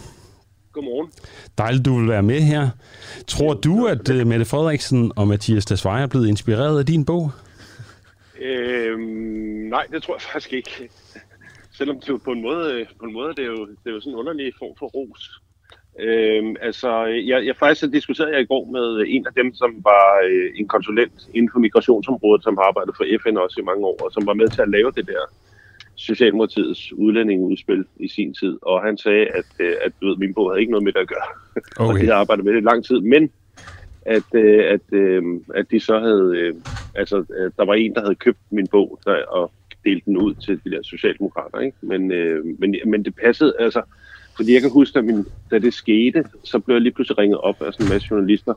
[0.73, 1.11] Godmorgen.
[1.59, 2.69] Dejligt, du vil være med her.
[3.27, 7.31] Tror du, at øh, Mette Frederiksen og Mathias Tesfaye er blevet inspireret af din bog?
[8.43, 9.01] Øhm,
[9.75, 10.91] nej, det tror jeg faktisk ikke.
[11.79, 14.13] Selvom det på en måde, på en måde det er jo, det er jo sådan
[14.13, 15.23] en underlig form for ros.
[16.01, 20.07] Øhm, altså, jeg, jeg faktisk diskuterede jeg i går med en af dem, som var
[20.31, 24.05] øh, en konsulent inden for migrationsområdet, som har arbejdet for FN også i mange år,
[24.05, 25.23] og som var med til at lave det der
[25.97, 28.59] Socialdemokratiets udlændingeudspil i sin tid.
[28.63, 31.01] Og han sagde, at, øh, at du ved, min bog havde ikke noget med det
[31.01, 31.31] at gøre.
[31.77, 31.89] Okay.
[31.89, 33.01] og de havde arbejdet med det i lang tid.
[33.01, 33.31] Men
[34.07, 35.23] at, øh, at, øh,
[35.55, 36.55] at de så havde, øh,
[36.95, 39.53] altså øh, der var en, der havde købt min bog der, og
[39.85, 41.77] delt den ud til de der socialdemokrater, ikke?
[41.81, 43.83] Men, øh, men, men det passede, altså,
[44.37, 47.39] fordi jeg kan huske, at min, da det skete, så blev jeg lige pludselig ringet
[47.39, 48.55] op af sådan en masse journalister.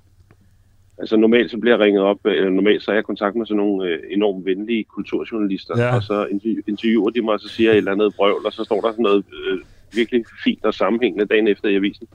[0.98, 3.46] Altså normalt så bliver jeg ringet op, eller normalt så er jeg i kontakt med
[3.46, 5.96] sådan nogle øh, enormt venlige kulturjournalister, ja.
[5.96, 6.28] og så
[6.68, 8.92] interviewer de mig, og så siger jeg et eller andet brøvl, og så står der
[8.92, 9.60] sådan noget øh,
[9.94, 12.08] virkelig fint og sammenhængende dagen efter i avisen.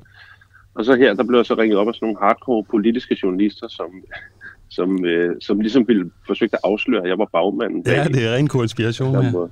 [0.75, 3.69] Og så her, der blev jeg så ringet op af sådan nogle hardcore politiske journalister,
[3.69, 3.91] som,
[4.69, 7.83] som, øh, som ligesom ville forsøge at afsløre, at jeg var bagmanden.
[7.87, 9.49] Ja, det er ren konspiration, ja.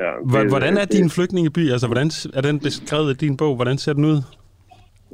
[0.00, 0.44] ja.
[0.48, 1.70] Hvordan er din flygtningeby?
[1.70, 3.56] Altså, hvordan er den beskrevet i din bog?
[3.56, 4.22] Hvordan ser den ud?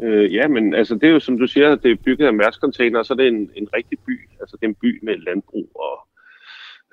[0.02, 2.98] Øh, ja, men altså, det er jo, som du siger, det er bygget af mærkscontainer,
[2.98, 4.28] og så er det en, en rigtig by.
[4.40, 6.08] Altså, det er en by med landbrug og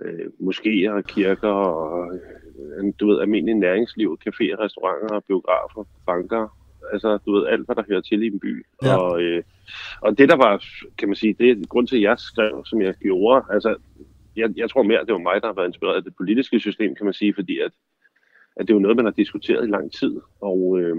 [0.06, 2.14] øh, moskéer og kirker og
[2.60, 7.84] øh, du ved, almindelig næringsliv, caféer, restauranter, biografer, banker Altså, du ved, alt, hvad der
[7.90, 8.66] hører til i en by.
[8.84, 8.98] Ja.
[8.98, 9.44] Og, øh,
[10.02, 10.64] og det, der var,
[10.98, 13.46] kan man sige, det er grund til, at jeg skrev, som jeg gjorde.
[13.50, 13.76] Altså,
[14.36, 16.60] jeg, jeg tror mere, at det var mig, der har været inspireret af det politiske
[16.60, 17.72] system, kan man sige, fordi at,
[18.56, 20.22] at det er jo noget, man har diskuteret i lang tid.
[20.42, 20.96] Og, øh,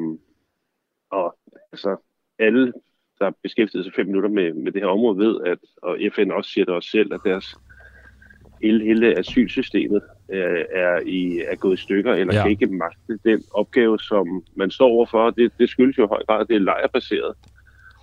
[1.10, 1.36] og
[1.72, 1.96] altså,
[2.38, 2.72] alle,
[3.18, 6.30] der har beskæftiget sig fem minutter med, med det her område, ved, at, og FN
[6.30, 7.56] også siger det også selv, at deres
[8.64, 12.42] hele, hele asylsystemet øh, er, i, er gået i stykker, eller ja.
[12.42, 15.30] kan ikke magte den opgave, som man står overfor.
[15.30, 17.34] Det, det skyldes jo i høj grad, at det er lejrebaseret.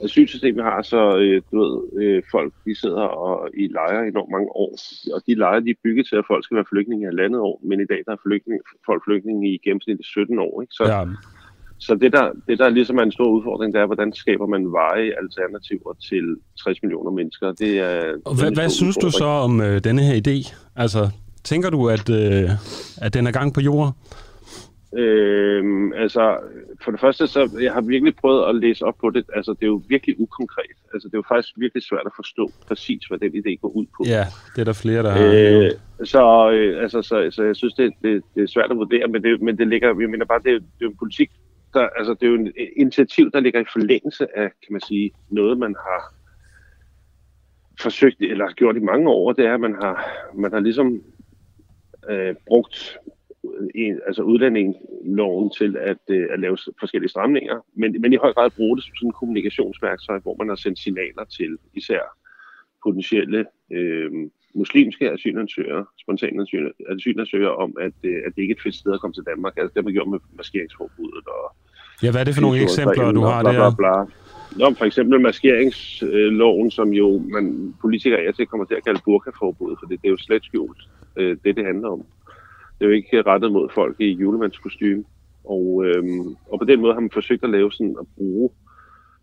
[0.04, 4.32] Asylsystemet har så, øh, du ved, øh, folk, de sidder og, i lejre i enormt
[4.32, 4.72] mange år,
[5.14, 7.60] og de lejre, de er bygget til, at folk skal være flygtninge i halvandet år,
[7.64, 10.62] men i dag der er flygtning, folk flygtninge i gennemsnit i 17 år.
[10.62, 10.74] Ikke?
[10.74, 11.02] Så, ja.
[11.82, 14.72] Så det der, det, der ligesom er en stor udfordring, det er, hvordan skaber man
[14.72, 16.26] veje alternativer til
[16.64, 17.52] 60 millioner mennesker.
[17.52, 20.56] Det er, og hvad, hvad synes du så om øh, denne her idé?
[20.76, 21.10] Altså,
[21.44, 22.50] tænker du, at, øh,
[23.02, 23.94] at den er gang på jorden?
[24.98, 26.38] Øhm, altså,
[26.84, 29.26] for det første, så jeg har virkelig prøvet at læse op på det.
[29.36, 30.78] Altså, det er jo virkelig ukonkret.
[30.94, 33.86] Altså, det er jo faktisk virkelig svært at forstå præcis, hvad den idé går ud
[33.98, 34.04] på.
[34.08, 35.24] Ja, det er der flere, der har.
[35.24, 35.72] Øh,
[36.04, 39.24] så, øh, altså, så, så jeg synes, det, det, det er svært at vurdere, men
[39.24, 41.32] det, men det ligger, jeg mener bare, det, det er en politik,
[41.74, 45.12] der, altså, det er jo en initiativ, der ligger i forlængelse af, kan man sige,
[45.30, 46.14] noget, man har
[47.82, 51.04] forsøgt, eller har gjort i mange år, det er, at man har, man har ligesom
[52.10, 52.98] øh, brugt
[53.46, 58.34] øh, en, altså udlændingeloven til at, øh, at lave forskellige stramninger, men, men i høj
[58.34, 62.02] grad bruge det som sådan en kommunikationsværktøj, hvor man har sendt signaler til især
[62.84, 64.12] potentielle øh,
[64.54, 66.46] muslimske asylansøgere, spontane
[66.90, 69.54] asylansøgere, om, at, øh, at det ikke er et fedt sted at komme til Danmark.
[69.58, 71.26] Altså det man gjort med maskeringsforbuddet.
[71.28, 71.56] Og
[72.04, 73.52] ja, hvad er det for nogle eksempler, du har der?
[73.52, 73.96] Bla, bla, bla.
[74.60, 79.78] Nå, for eksempel maskeringsloven, som jo man politikere er til kommer til at kalde burkaforbuddet,
[79.80, 80.82] for det, det er jo slet skjult,
[81.16, 82.06] øh, det det handler om.
[82.80, 85.04] Det er jo ikke rettet mod folk i julemandskostyme.
[85.44, 88.50] Og, øhm, og på den måde har man forsøgt at lave sådan at bruge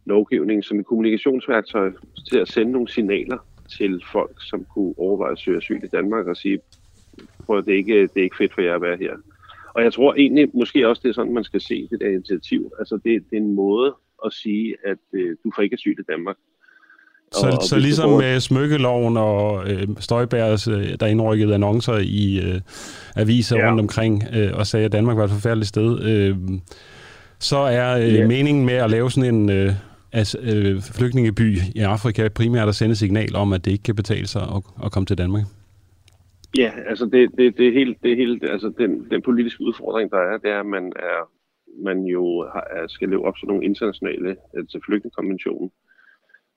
[0.05, 1.93] lovgivningen som et kommunikationsværktøj
[2.31, 3.39] til at sende nogle signaler
[3.77, 6.59] til folk, som kunne overveje at søge asyl i Danmark og sige,
[7.47, 9.13] prøv det er ikke, det er ikke fedt for jer at være her.
[9.75, 12.73] Og jeg tror egentlig, måske også det er sådan, man skal se det der initiativ.
[12.79, 16.13] Altså det, det er en måde at sige, at øh, du får ikke asyl i
[16.13, 16.37] Danmark.
[17.33, 18.21] Så, og, og så ligesom bruger...
[18.21, 22.61] med smykkeloven og øh, Støjbærs, øh, der indrykkede annoncer i øh,
[23.17, 23.69] aviser ja.
[23.69, 26.37] rundt omkring øh, og sagde, at Danmark var et forfærdeligt sted, øh,
[27.39, 28.27] så er øh, ja.
[28.27, 29.73] meningen med at lave sådan en øh,
[30.13, 34.27] altså, øh, flygtningeby i Afrika primært at sende signal om, at det ikke kan betale
[34.27, 35.43] sig at, at komme til Danmark?
[36.57, 40.11] Ja, altså det, det, det er helt, det er helt altså den, den politiske udfordring,
[40.11, 41.31] der er, det er, at man, er,
[41.85, 45.71] man jo har, skal leve op til nogle internationale, altså flygtningekonventionen.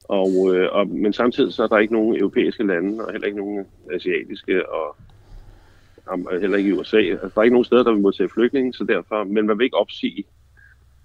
[0.04, 3.40] Og, øh, og, men samtidig så er der ikke nogen europæiske lande, og heller ikke
[3.40, 4.96] nogen asiatiske, og,
[6.06, 6.98] og heller ikke i USA.
[6.98, 9.64] Altså, der er ikke nogen steder, der vil modtage flygtninge, så derfor, men man vil
[9.64, 10.24] ikke opsige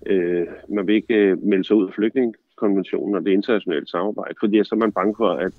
[0.06, 4.64] øh, man vil ikke øh, melde sig ud af flygtningekonventionen og det internationale samarbejde, fordi
[4.64, 5.52] så er man bange for, at,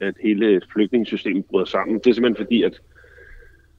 [0.00, 1.98] at hele flygtningesystemet bryder sammen.
[1.98, 2.80] Det er simpelthen fordi, at,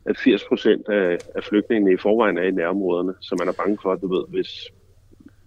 [0.05, 3.77] at 80 procent af, af flygtningene i forvejen er i nærområderne, så man er bange
[3.81, 4.71] for, at du ved, hvis,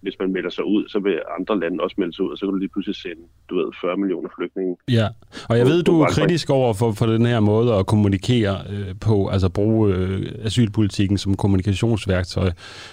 [0.04, 2.46] hvis man melder sig ud, så vil andre lande også melde sig ud, og så
[2.46, 4.76] kan du lige pludselig sende, du ved, 40 millioner flygtninge.
[4.90, 5.08] Ja,
[5.48, 8.94] og jeg ved, du er kritisk over for, for den her måde at kommunikere øh,
[9.00, 12.50] på, altså bruge øh, asylpolitikken som kommunikationsværktøj.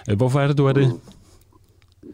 [0.10, 0.88] Øh, hvorfor er det, du er det?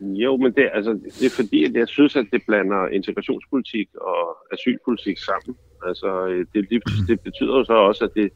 [0.02, 4.38] Jo, men det, altså, det er fordi, at jeg synes, at det blander integrationspolitik og
[4.54, 5.58] asylpolitik sammen.
[5.86, 8.32] Altså, øh, det, det betyder jo så også, at det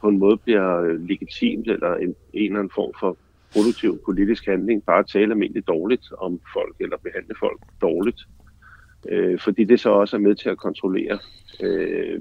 [0.00, 3.16] på en måde bliver øh, legitimt, eller en, en eller anden form for
[3.52, 8.20] produktiv politisk handling, bare at tale almindeligt dårligt om folk, eller behandle folk dårligt.
[9.08, 11.18] Øh, fordi det så også er med til at kontrollere
[11.62, 12.20] øh,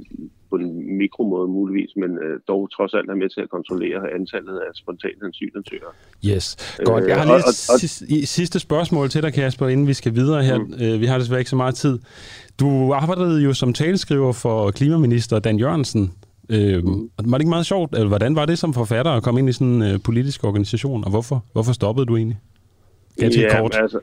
[0.53, 4.57] på en mikromåde muligvis, men øh, dog trods alt er med til at kontrollere antallet
[4.65, 5.93] af spontane asylansøgere.
[6.29, 6.45] Yes,
[6.85, 7.03] godt.
[7.07, 10.57] Jeg har lige et og, sidste spørgsmål til dig, Kasper, inden vi skal videre her.
[10.57, 10.73] Mm.
[10.81, 11.99] Øh, vi har desværre ikke så meget tid.
[12.59, 16.11] Du arbejdede jo som taleskriver for klimaminister Dan Jørgensen.
[16.49, 17.09] Øh, mm.
[17.23, 17.93] Var det ikke meget sjovt?
[17.93, 21.03] Eller hvordan var det som forfatter at komme ind i sådan en øh, politisk organisation,
[21.03, 22.39] og hvorfor, hvorfor stoppede du egentlig?
[23.19, 23.75] Ganske ja, kort.
[23.75, 23.99] Altså,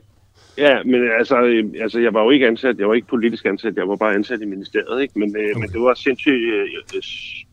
[0.61, 3.75] Ja, men altså, øh, altså, jeg var jo ikke ansat, jeg var ikke politisk ansat,
[3.75, 5.19] jeg var bare ansat i ministeriet, ikke?
[5.19, 5.59] Men, øh, okay.
[5.59, 6.67] men det var sindssygt, øh,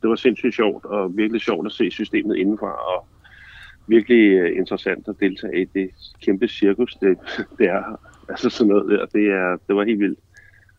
[0.02, 3.06] det var sindssygt sjovt, og virkelig sjovt at se systemet indenfra, og
[3.86, 5.90] virkelig interessant at deltage i det
[6.24, 7.18] kæmpe cirkus, det,
[7.58, 8.00] det er.
[8.28, 10.18] Altså sådan noget der, det, er, det var helt vildt.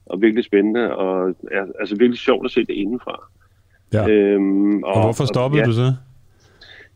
[0.05, 1.35] Og virkelig spændende, og
[1.79, 3.29] altså virkelig sjovt at se det indenfra.
[3.93, 4.09] Ja.
[4.09, 5.93] Øhm, og, og hvorfor stoppede og, ja, du så?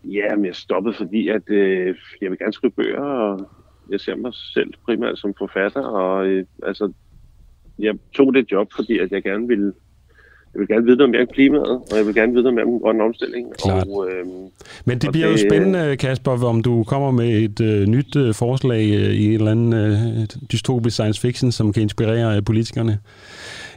[0.03, 3.49] Ja, men jeg stoppede, fordi at øh, jeg vil gerne skrive bøger, og
[3.91, 6.91] jeg ser mig selv primært som forfatter, og øh, altså,
[7.79, 9.73] jeg tog det job, fordi at jeg gerne ville
[10.53, 12.65] jeg vil gerne vide noget mere om klimaet, og jeg vil gerne vide noget mere
[12.65, 13.53] om grønne omstilling.
[13.63, 13.87] Klart.
[13.87, 14.25] Og, øh,
[14.85, 18.33] Men det bliver det, jo spændende, Kasper, om du kommer med et øh, nyt øh,
[18.33, 22.99] forslag øh, i en eller anden øh, dystopisk science fiction, som kan inspirere øh, politikerne.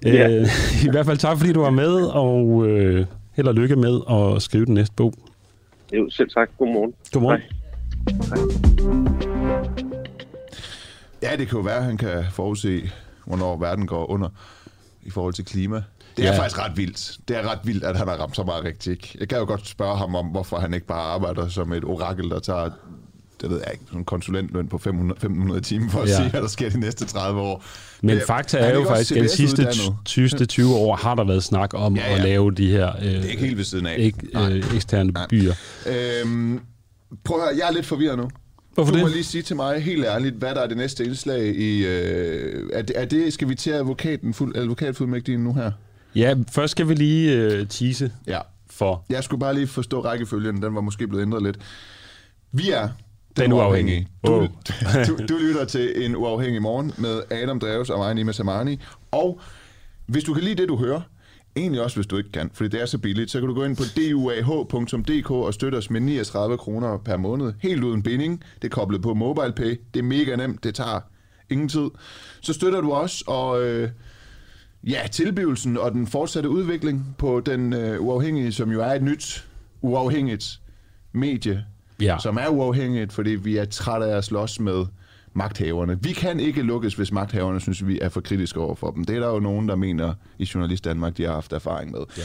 [0.05, 0.29] Ja.
[0.29, 0.47] Øh,
[0.87, 4.42] I hvert fald tak, fordi du var med, og øh, held og lykke med at
[4.42, 5.14] skrive den næste bog.
[5.92, 6.51] Jo, selv tak.
[6.59, 6.95] Godmorgen.
[7.12, 7.40] Godmorgen.
[7.40, 8.37] Hej.
[9.87, 9.96] Hej.
[11.31, 12.91] Ja, det kan jo være, at han kan forudse,
[13.25, 14.29] hvornår verden går under
[15.03, 15.83] i forhold til klima.
[16.17, 16.39] Det er ja.
[16.39, 17.19] faktisk ret vildt.
[17.29, 19.17] Det er ret vildt, at han har ramt så meget rigtigt.
[19.21, 22.31] Jeg kan jo godt spørge ham om, hvorfor han ikke bare arbejder som et orakel,
[22.31, 22.71] der tager
[23.41, 26.17] det ved jeg ikke, sådan en konsulentløn på 500, 1500 timer for at ja.
[26.17, 27.65] sige, hvad der sker de næste 30 år.
[28.03, 29.69] Men fakta er jo faktisk, at de sidste
[30.05, 32.17] 20, 20 år har der været snak om ja, ja.
[32.17, 33.95] at lave de her øh, det er ikke helt ved siden af.
[33.99, 35.27] Ek, øh, eksterne Nej.
[35.27, 35.55] byer.
[35.87, 36.61] Øhm,
[37.25, 38.29] prøv at høre, jeg er lidt forvirret nu.
[38.77, 39.05] Hvorfor du det?
[39.07, 41.87] må lige sige til mig helt ærligt, hvad der er det næste indslag i...
[41.87, 45.73] Øh, er, det, er det, skal vi til advokaten, fuld, advokatfuldmægtigen nu her?
[46.15, 48.39] Ja, først skal vi lige øh, tease ja.
[48.71, 49.05] for...
[49.09, 51.59] Jeg skulle bare lige forstå rækkefølgen, den var måske blevet ændret lidt.
[52.53, 52.89] Vi er
[53.37, 54.09] den, den uafhængige.
[54.23, 55.07] uafhængige.
[55.07, 58.81] Du, du, du lytter til en uafhængig morgen med Adam Dreves og mig, Nima Samani.
[59.11, 59.41] Og
[60.07, 61.01] hvis du kan lide det, du hører,
[61.57, 63.64] Egentlig også, hvis du ikke kan, fordi det er så billigt, så kan du gå
[63.64, 67.53] ind på duah.dk og støtte os med 39 kroner per måned.
[67.61, 68.42] Helt uden binding.
[68.62, 69.81] Det er koblet på MobilePay.
[69.95, 70.64] Det er mega nemt.
[70.64, 71.01] Det tager
[71.51, 71.90] ingen tid.
[72.40, 73.90] Så støtter du os, og øh,
[74.85, 79.47] ja, tilblivelsen og den fortsatte udvikling på den øh, uafhængige, som jo er et nyt
[79.81, 80.61] uafhængigt
[81.12, 81.64] medie,
[82.01, 82.16] ja.
[82.23, 84.87] som er uafhængigt, fordi vi er trætte af at slås med
[85.37, 85.99] magthaverne.
[86.03, 89.05] Vi kan ikke lukkes, hvis magthaverne synes, vi er for kritiske over for dem.
[89.05, 92.01] Det er der jo nogen, der mener i Journalist Danmark, de har haft erfaring med.
[92.18, 92.22] Ja.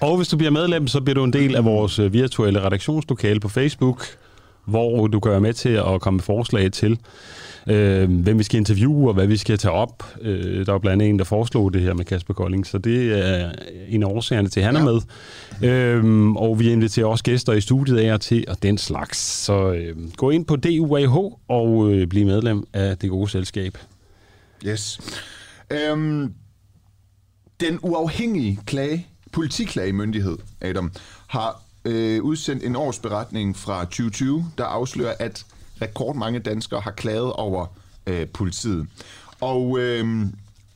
[0.00, 3.40] Og hvis du bliver medlem, så bliver du en del af vores øh, virtuelle redaktionslokale
[3.40, 4.04] på Facebook,
[4.64, 6.98] hvor du kan være med til at komme med forslag til,
[7.66, 10.04] øh, hvem vi skal interviewe og hvad vi skal tage op.
[10.20, 13.18] Øh, der var blandt andet en, der foreslog det her med Kasper Kolding, så det
[13.18, 13.52] er
[13.88, 14.80] en af årsagerne til, at han ja.
[14.80, 15.00] er med.
[15.70, 19.18] Øh, og vi inviterer også gæster i studiet af og til, og den slags.
[19.18, 21.16] Så øh, gå ind på DUAH
[21.48, 23.78] og øh, bliv medlem af det gode selskab.
[24.66, 25.00] Yes.
[25.70, 26.34] Øhm,
[27.60, 30.92] den uafhængige klage, politiklagemyndighed, Adam,
[31.26, 35.44] har øh, udsendt en årsberetning fra 2020, der afslører, at
[35.82, 37.66] rekordmange danskere har klaget over
[38.06, 38.86] øh, politiet.
[39.40, 40.26] Og øh,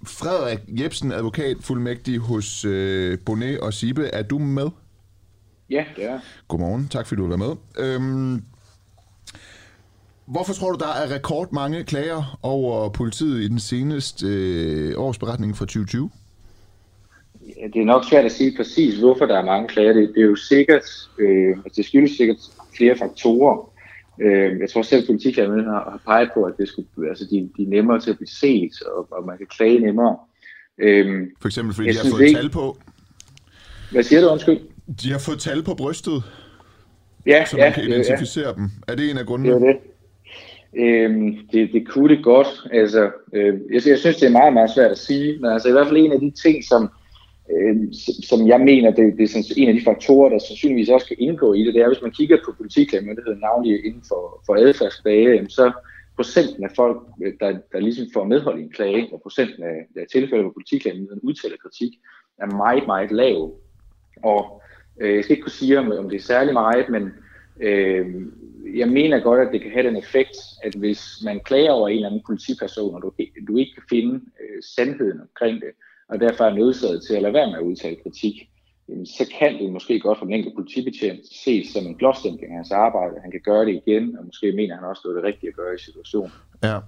[0.07, 4.69] Frederik Jebsen, advokat fuldmægtig hos øh, Bonnet og Sibe, er du med?
[5.71, 6.21] Ja, det er.
[6.49, 7.57] Godmorgen, tak fordi du var med.
[7.79, 8.43] Øhm,
[10.27, 15.65] hvorfor tror du, der er rekordmange klager over politiet i den seneste øh, årsberetning fra
[15.65, 16.11] 2020?
[17.57, 19.93] Ja, det er nok svært at sige præcis, hvorfor der er mange klager.
[19.93, 20.85] Det, det er jo sikkert,
[21.19, 22.37] øh, altså det skyldes sikkert
[22.77, 23.74] flere faktorer.
[24.21, 27.63] Øh, jeg tror selv, politikerne har, har peget på, at det skulle, altså de, de
[27.63, 30.17] er nemmere til at blive set, og, og man kan klage nemmere.
[30.79, 32.37] Øh, For eksempel fordi de har fået ikke...
[32.39, 32.77] tal på?
[33.91, 34.61] Hvad siger du, undskyld?
[35.03, 36.23] De har fået tal på brystet,
[37.27, 38.53] ja, så man ja, kan identificere ja.
[38.53, 38.71] dem.
[38.89, 39.55] Er det en af grundene?
[39.55, 39.77] Det er det.
[40.77, 42.47] Øhm, det, det kunne det godt.
[42.73, 45.73] Altså, øh, jeg, jeg synes, det er meget, meget svært at sige, men altså i
[45.73, 46.91] hvert fald en af de ting, som,
[47.53, 47.77] øh,
[48.31, 51.17] som jeg mener, det, det er sådan en af de faktorer, der sandsynligvis også kan
[51.19, 55.49] indgå i det, det er, hvis man kigger på politikklagemyndigheden, navnlig inden for, for adfærdsklage,
[55.49, 55.73] så,
[56.17, 59.87] procenten af folk, øh, der, der ligesom får medhold i en klage, og procenten af,
[59.97, 61.93] af tilfælde, hvor politiklagemyndigheden udtaler kritik,
[62.39, 63.55] er meget, meget lav.
[64.23, 64.63] Og
[65.01, 67.13] øh, jeg skal ikke kunne sige, om, om det er særlig meget, men
[67.61, 68.07] øh,
[68.75, 71.95] jeg mener godt, at det kan have den effekt, at hvis man klager over en
[71.95, 73.13] eller anden politiperson, og du,
[73.49, 75.71] du ikke kan finde øh, sandheden omkring det,
[76.09, 78.51] og derfor er nødsaget til at lade være med at udtale kritik,
[79.05, 82.71] så kan det måske godt for den enkelte politibetjent ses som en blåstempling af hans
[82.71, 83.21] arbejde.
[83.23, 85.51] Han kan gøre det igen, og måske mener han også, at det er det rigtige
[85.51, 86.33] at gøre i situationen.
[86.63, 86.79] Ja.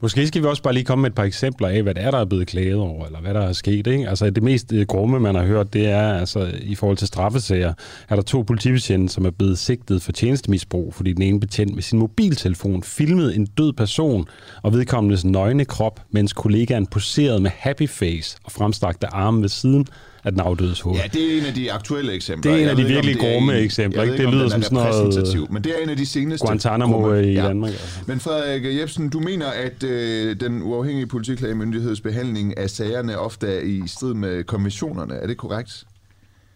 [0.00, 2.10] Måske skal vi også bare lige komme med et par eksempler af, hvad det er,
[2.10, 3.86] der er blevet klaget over, eller hvad der er sket.
[3.86, 4.08] Ikke?
[4.08, 7.72] Altså det mest øh, grumme, man har hørt, det er altså i forhold til straffesager,
[8.08, 11.82] er der to politibetjente, som er blevet sigtet for tjenestemisbrug, fordi den ene betjent med
[11.82, 14.26] sin mobiltelefon filmede en død person
[14.62, 19.86] og vedkommendes nøgne krop, mens kollegaen poserede med happy face og fremstrakte arme ved siden
[20.24, 20.96] af den afdødes hoved.
[20.96, 22.52] Ja, det er en af de aktuelle eksempler.
[22.52, 24.02] Det er en af de virkelig grumme eksempler.
[24.02, 24.16] Ikke?
[24.16, 25.50] Det lyder som sådan noget...
[25.50, 26.46] Men det er en af de seneste.
[26.46, 27.46] Guantanamo i ja.
[27.46, 27.70] Danmark.
[27.70, 28.00] Altså.
[28.06, 33.60] Men Frederik Jebsen, du mener, at øh, den uafhængige politiklagemyndigheds behandling af sagerne ofte er
[33.60, 35.14] i strid med konventionerne.
[35.14, 35.84] Er det korrekt?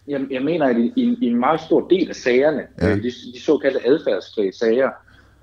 [0.07, 2.89] Jeg, jeg mener, at i, i, i en meget stor del af sagerne, ja.
[2.89, 4.89] øh, de, de såkaldte adfærdsklagesager,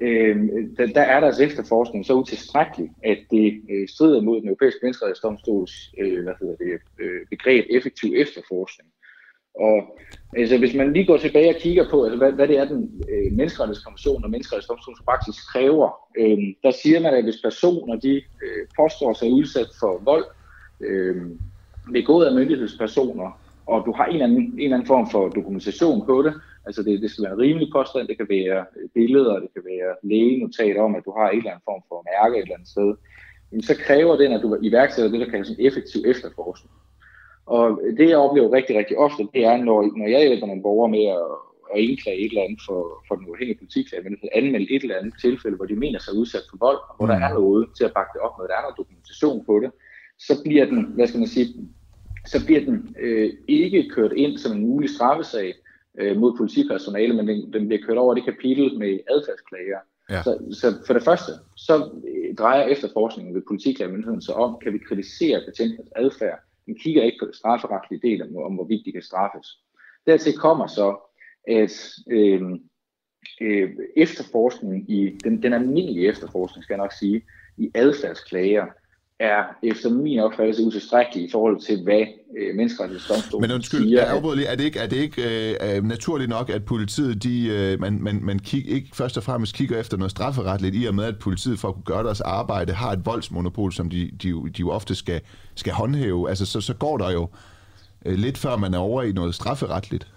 [0.00, 0.37] øh,
[0.76, 5.72] der, der er deres efterforskning så utilstrækkelig, at det øh, strider mod den europæiske menneskerettighedsdomstols
[6.00, 8.90] øh, hvad hedder det, øh, begreb effektiv efterforskning.
[9.54, 9.98] Og
[10.37, 13.02] altså, hvis man lige går tilbage og kigger på, altså, hvad, hvad det er, den
[13.09, 18.66] øh, menneskerettighedskommission og menneskerettighedsdomstols praksis kræver, øh, der siger man, at hvis personer de øh,
[18.80, 20.24] påstår sig udsat for vold,
[20.80, 21.16] øh,
[21.92, 26.07] begået af myndighedspersoner, og du har en eller, anden, en eller anden form for dokumentation
[26.07, 26.35] på det,
[26.66, 29.64] Altså det, det skal være en rimelig påstand, det kan være øh, billeder, det kan
[29.72, 32.68] være lægenotater om, at du har en eller anden form for mærke et eller andet
[32.74, 32.90] sted.
[33.50, 36.74] Men så kræver den, at du iværksætter det, der kaldes en effektiv efterforskning.
[37.46, 40.90] Og det jeg oplever rigtig, rigtig ofte, det er, når, når jeg hjælper nogle borgere
[40.96, 41.29] med at,
[41.74, 45.14] at indklage et eller andet for, for den uafhængige politiklag, men anmelde et eller andet
[45.24, 47.27] tilfælde, hvor de mener sig udsat for vold, og hvor der mm.
[47.27, 49.70] er noget til at bakke det op med, der er noget dokumentation på det,
[50.27, 51.46] så bliver den, hvad skal man sige,
[52.26, 55.54] så bliver den øh, ikke kørt ind som en mulig straffesag,
[55.98, 59.78] øh, mod politipersonale, men den, den bliver kørt over det kapitel med adfærdsklager.
[60.10, 60.22] Ja.
[60.22, 64.78] Så, så for det første, så øh, drejer efterforskningen ved politiklagemyndigheden sig om, kan vi
[64.78, 66.38] kritisere betjentens adfærd.
[66.66, 69.48] Den kigger ikke på det strafferetlige del om, om hvorvidt de kan straffes.
[70.06, 70.96] Dertil kommer så,
[71.48, 72.42] at øh,
[73.40, 77.22] øh, efterforskningen i den, den almindelige efterforskning, skal jeg nok sige,
[77.58, 78.66] i adfærdsklager,
[79.20, 82.05] er efter min opfattelse utilstrækkelig i forhold til, hvad
[82.38, 84.00] øh, menneskerettighedsdomstolen Men undskyld, siger.
[84.00, 87.81] Er, lige, er det ikke, er det ikke øh, naturligt nok, at politiet, de, øh,
[87.81, 91.05] man, man, man kig, ikke først og fremmest kigger efter noget strafferetligt, i og med,
[91.05, 94.61] at politiet for at kunne gøre deres arbejde, har et voldsmonopol, som de, de, de
[94.61, 95.20] jo ofte skal,
[95.55, 96.29] skal håndhæve.
[96.29, 97.29] Altså, så, så går der jo
[98.07, 100.09] øh, lidt før man er over i noget strafferetligt.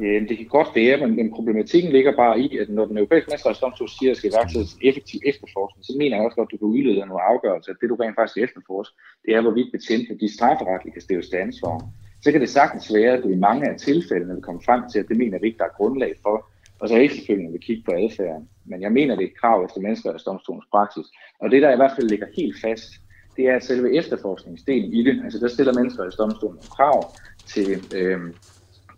[0.00, 3.28] Øh, det kan godt være, men, men problematikken ligger bare i, at når den europæiske
[3.28, 6.58] menneskerettighedsdomstol siger, at der skal iværksættes effektiv efterforskning, så mener jeg også godt, at du
[6.58, 10.34] kan udlede nogle afgørelser, at det du rent faktisk efterforsker, det er, hvorvidt betjente de
[10.36, 11.76] strafferetligt kan stilles til ansvar.
[12.22, 14.98] Så kan det sagtens være, at du i mange af tilfældene vil komme frem til,
[14.98, 16.36] at det mener vi ikke, der er grundlag for,
[16.80, 18.48] og så efterfølgende vil kigge på adfærden.
[18.70, 21.06] Men jeg mener, det er et krav efter menneskerettighedsdomstolens praksis.
[21.40, 22.90] Og det, der i hvert fald ligger helt fast,
[23.36, 25.20] det er at selve efterforskningsdelen i det.
[25.24, 27.12] Altså der stiller menneskerettighedsdomstolen krav
[27.46, 28.20] til øh,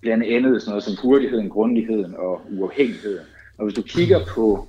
[0.00, 3.26] blandt andet sådan noget som hurtigheden, grundigheden og uafhængigheden.
[3.58, 4.68] Og hvis du kigger på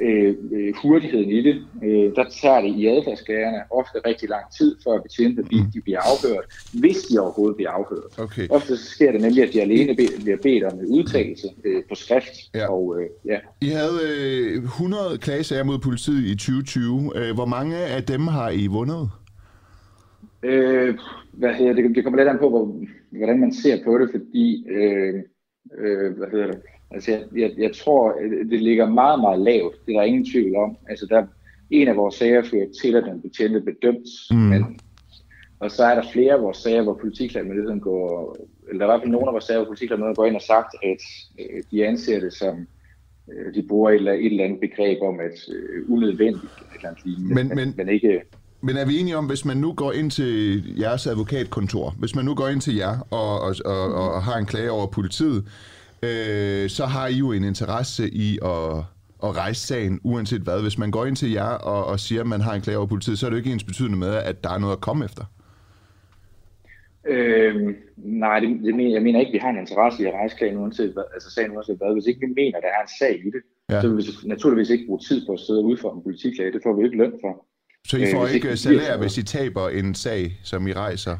[0.00, 4.76] øh, øh, hurtigheden i det, øh, der tager det i adfærdsklagerne ofte rigtig lang tid,
[4.84, 8.18] før betjente de, de bliver afhørt, hvis de overhovedet bliver afhørt.
[8.18, 8.48] Okay.
[8.50, 12.34] Ofte sker det nemlig, at de alene bliver bedt om en udtalelse øh, på skrift.
[12.54, 12.70] Ja.
[12.70, 13.38] Og, øh, ja.
[13.60, 17.12] I havde øh, 100 klagesager mod politiet i 2020.
[17.16, 19.10] Øh, hvor mange af dem har I vundet?
[20.42, 20.98] Øh,
[21.32, 21.96] hvad hedder det?
[21.96, 25.14] Det kommer lidt an på, hvor, hvordan man ser på det, fordi øh,
[25.78, 26.60] øh, hvad hedder det?
[26.90, 28.16] Altså, jeg, jeg, jeg tror,
[28.50, 29.74] det ligger meget, meget lavt.
[29.86, 30.76] Det er der ingen tvivl om.
[30.88, 31.26] Altså, der,
[31.70, 34.36] en af vores sager fører til, at den betjente bedømt, mm.
[34.36, 34.80] men,
[35.60, 38.36] og så er der flere af vores sager, hvor politiklagemyndigheden går,
[38.68, 40.42] eller der er i hvert fald nogle af vores sager, hvor politiklagemyndigheden går ind og
[40.42, 41.02] sagt, at
[41.40, 42.66] øh, de anser det som,
[43.32, 47.06] øh, de bruger et eller, et eller andet begreb om, at øh, unødvendigt, eller andet
[47.06, 48.22] lignende, men, men, men ikke
[48.60, 52.24] men er vi enige om, hvis man nu går ind til jeres advokatkontor, hvis man
[52.24, 55.44] nu går ind til jer og, og, og, og har en klage over politiet,
[56.02, 58.84] øh, så har I jo en interesse i at,
[59.24, 60.62] at rejse sagen, uanset hvad.
[60.62, 62.86] Hvis man går ind til jer og, og siger, at man har en klage over
[62.86, 65.04] politiet, så er det jo ikke ens betydende med, at der er noget at komme
[65.04, 65.24] efter.
[67.08, 70.12] Øh, nej, det, det mener, jeg mener ikke, at vi har en interesse i at
[70.12, 71.92] rejse klagen uanset hvad, altså sagen uanset hvad.
[71.92, 73.80] Hvis ikke vi mener, at der er en sag i det, ja.
[73.80, 76.52] så vil vi naturligvis ikke bruge tid på at sidde og udføre en politiklage.
[76.52, 77.47] Det får vi ikke løn for.
[77.88, 81.16] Så I får øh, ikke salær, hvis I taber en sag, som I rejser?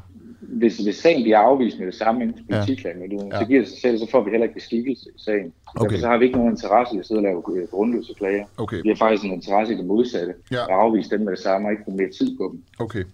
[0.59, 3.39] hvis, hvis sagen bliver afvist med det samme inden for politiklagemyndigheden, ja.
[3.39, 5.53] så giver det sig selv, så får vi heller ikke beskikkelse i sagen.
[5.67, 5.91] Okay.
[5.91, 8.45] Derfor så har vi ikke nogen interesse i at sidde og lave øh, grundløse klager.
[8.57, 8.83] Okay.
[8.83, 10.63] Vi har faktisk en interesse i det modsatte, Ja.
[10.63, 12.63] at afvise dem med det samme og ikke bruge mere tid på dem.
[12.79, 13.05] Okay.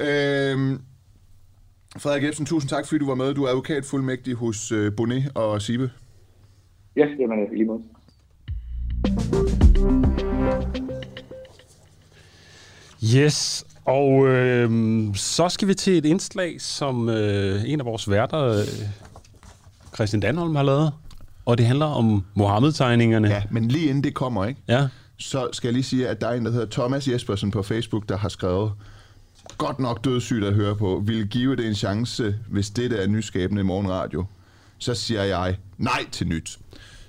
[0.00, 0.78] Øhm,
[1.98, 3.34] Frederik Jebsen, tusind tak, fordi du var med.
[3.34, 5.90] Du er advokatfuldmægtig hos øh, Bonnet og Sibe.
[6.96, 7.82] Ja, jamen i lige måde.
[13.04, 14.70] Yes, og øh,
[15.14, 18.64] så skal vi til et indslag, som øh, en af vores værter, øh,
[19.94, 20.92] Christian Danholm, har lavet.
[21.44, 23.28] Og det handler om Mohammed-tegningerne.
[23.28, 24.60] Ja, men lige inden det kommer, ikke?
[24.68, 24.88] ja.
[25.18, 28.08] så skal jeg lige sige, at der er en, der hedder Thomas Jespersen på Facebook,
[28.08, 28.72] der har skrevet,
[29.58, 33.60] godt nok dødssygt at høre på, vil give det en chance, hvis det er nyskabende
[33.60, 34.24] i morgenradio.
[34.78, 36.58] Så siger jeg nej til nyt.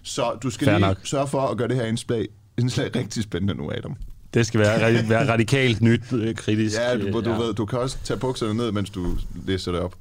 [0.03, 0.97] Så du skal Fair lige nok.
[1.03, 2.27] sørge for at gøre det her indslag,
[2.57, 3.95] indslag rigtig spændende nu, Adam.
[4.33, 6.77] Det skal være, være radikalt nyt, øh, kritisk.
[6.77, 9.07] Ja, du, øh, du, ved, du kan også tage bukserne ned, mens du
[9.47, 9.93] læser det op.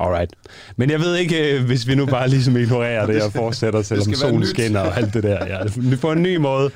[0.00, 0.32] Alright.
[0.76, 4.14] Men jeg ved ikke, øh, hvis vi nu bare ligesom ignorerer det og fortsætter, selvom
[4.14, 5.46] solen skinner og alt det der.
[5.46, 5.64] Ja,
[6.00, 6.70] på en ny måde.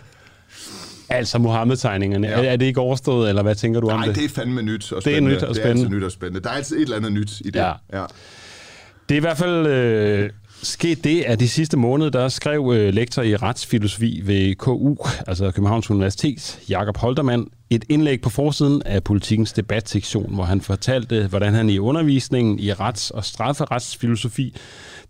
[1.08, 2.26] Altså Mohammed-tegningerne.
[2.28, 2.40] Ja.
[2.40, 2.46] Ja.
[2.46, 4.16] Er, er det ikke overstået, eller hvad tænker du om Nej, det?
[4.16, 5.36] det er fandme nyt og Det er spændende.
[5.36, 5.96] nyt og Det er altid spændende.
[5.98, 6.40] nyt og spændende.
[6.44, 7.56] Der er altid et eller andet nyt i det.
[7.60, 7.72] Ja.
[7.92, 8.04] ja.
[9.08, 10.30] Det er i hvert fald øh,
[10.66, 14.96] sket det, at de sidste måneder, der skrev øh, lektor i retsfilosofi ved KU,
[15.26, 21.26] altså Københavns Universitet, Jakob Holtermann, et indlæg på forsiden af politikens debatsektion, hvor han fortalte,
[21.26, 24.56] hvordan han i undervisningen i rets- og strafferetsfilosofi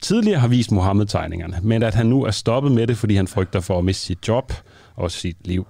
[0.03, 3.61] tidligere har vist Mohammed-tegningerne, men at han nu er stoppet med det, fordi han frygter
[3.61, 4.53] for at miste sit job
[4.97, 5.67] og sit liv.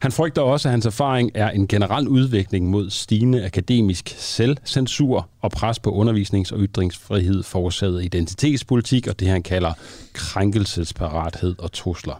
[0.00, 5.50] Han frygter også, at hans erfaring er en generel udvikling mod stigende akademisk selvcensur og
[5.50, 9.72] pres på undervisnings- og ytringsfrihed forårsaget identitetspolitik og det, han kalder
[10.12, 12.14] krænkelsesparathed og trusler.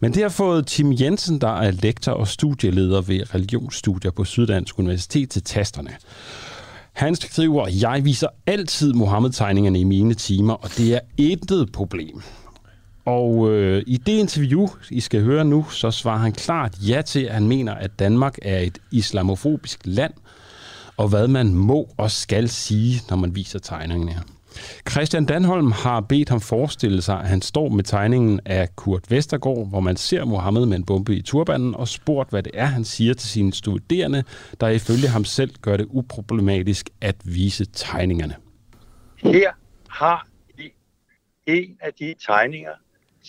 [0.00, 4.78] Men det har fået Tim Jensen, der er lektor og studieleder ved religionsstudier på Syddansk
[4.78, 5.90] Universitet til tasterne.
[6.92, 12.22] Han skriver, jeg viser altid Mohammed-tegningerne i mine timer, og det er intet problem.
[13.08, 17.24] Og øh, i det interview, I skal høre nu, så svarer han klart ja til,
[17.24, 20.12] at han mener, at Danmark er et islamofobisk land,
[20.96, 24.20] og hvad man må og skal sige, når man viser tegningerne her.
[24.90, 29.68] Christian Danholm har bedt ham forestille sig, at han står med tegningen af Kurt Vestergaard,
[29.68, 32.84] hvor man ser Mohammed med en bombe i turbanen, og spurgt, hvad det er, han
[32.84, 34.24] siger til sine studerende,
[34.60, 38.34] der ifølge ham selv gør det uproblematisk at vise tegningerne.
[39.16, 39.50] Her
[39.88, 40.26] har
[40.58, 40.70] I
[41.46, 42.70] en af de tegninger,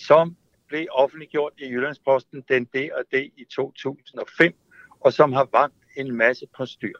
[0.06, 0.36] som
[0.68, 4.54] blev offentliggjort i Jyllandsposten den D og D i 2005,
[5.00, 6.94] og som har vagt en masse postyr.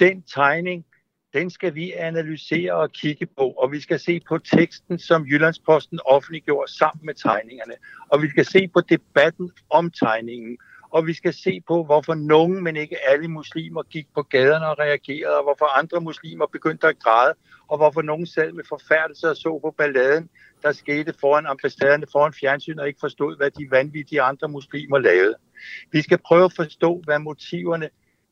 [0.00, 0.86] Den tegning,
[1.32, 6.00] den skal vi analysere og kigge på, og vi skal se på teksten, som Jyllandsposten
[6.04, 7.74] offentliggjorde sammen med tegningerne,
[8.08, 10.58] og vi skal se på debatten om tegningen,
[10.90, 14.78] og vi skal se på, hvorfor nogen, men ikke alle muslimer, gik på gaderne og
[14.78, 17.34] reagerede, og hvorfor andre muslimer begyndte at græde,
[17.68, 20.28] og hvorfor nogen selv med forfærdelse og så på balladen,
[20.64, 25.34] der skete foran ambassaderne, foran fjernsyn, og ikke forstod, hvad de vanvittige andre muslimer lavede.
[25.92, 27.88] Vi skal prøve at forstå, hvad motiverne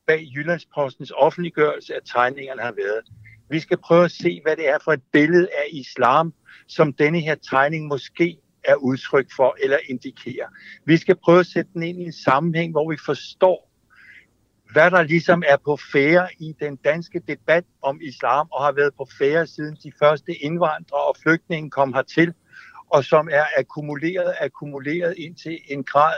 [0.07, 3.01] bag Jyllandspostens offentliggørelse af tegningerne har været.
[3.49, 6.33] Vi skal prøve at se, hvad det er for et billede af islam,
[6.67, 10.47] som denne her tegning måske er udtryk for eller indikerer.
[10.85, 13.72] Vi skal prøve at sætte den ind i en sammenhæng, hvor vi forstår,
[14.73, 18.93] hvad der ligesom er på færre i den danske debat om islam, og har været
[18.97, 22.33] på færre siden de første indvandrere og flygtninge kom hertil,
[22.89, 26.13] og som er akkumuleret, akkumuleret indtil en grad,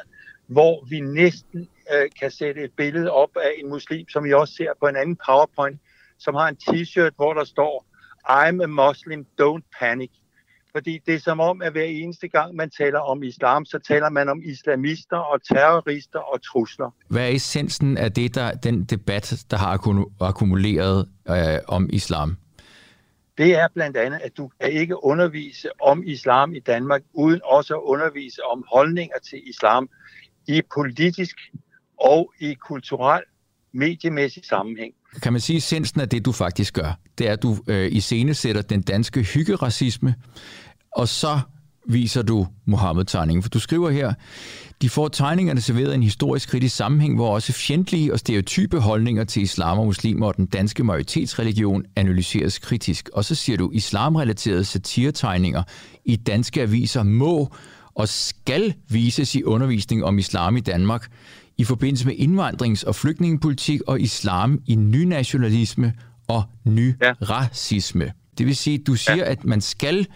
[0.47, 4.53] hvor vi næsten øh, kan sætte et billede op af en muslim, som I også
[4.53, 5.81] ser på en anden PowerPoint,
[6.19, 7.85] som har en t-shirt, hvor der står,
[8.29, 10.11] I'm a Muslim, don't panic.
[10.75, 14.09] Fordi det er som om, at hver eneste gang, man taler om islam, så taler
[14.09, 16.95] man om islamister og terrorister og trusler.
[17.07, 21.35] Hvad er essensen af det, der, den debat, der har akku- akkumuleret øh,
[21.67, 22.37] om islam?
[23.37, 27.73] Det er blandt andet, at du kan ikke undervise om islam i Danmark, uden også
[27.73, 29.89] at undervise om holdninger til islam
[30.47, 31.35] i politisk
[31.97, 33.23] og i kulturel,
[33.73, 34.93] mediemæssig sammenhæng.
[35.21, 37.91] Kan man sige, at essensen af det, du faktisk gør, det er, at du øh,
[37.91, 40.15] iscenesætter den danske hyggeracisme,
[40.95, 41.39] og så
[41.87, 43.43] viser du Mohammed-tegningen.
[43.43, 44.13] For du skriver her,
[44.81, 49.23] de får tegningerne serveret i en historisk kritisk sammenhæng, hvor også fjendtlige og stereotype holdninger
[49.23, 53.09] til islam og muslimer og den danske majoritetsreligion analyseres kritisk.
[53.13, 55.63] Og så siger du, islamrelaterede satiretegninger
[56.05, 57.53] i danske aviser må
[57.95, 61.11] og skal vises i undervisning om islam i Danmark
[61.57, 65.93] i forbindelse med indvandrings- og flygtningepolitik og islam i nynationalisme
[66.27, 68.11] og nyracisme.
[68.37, 69.31] Det vil sige, du siger, ja.
[69.31, 70.07] at man skal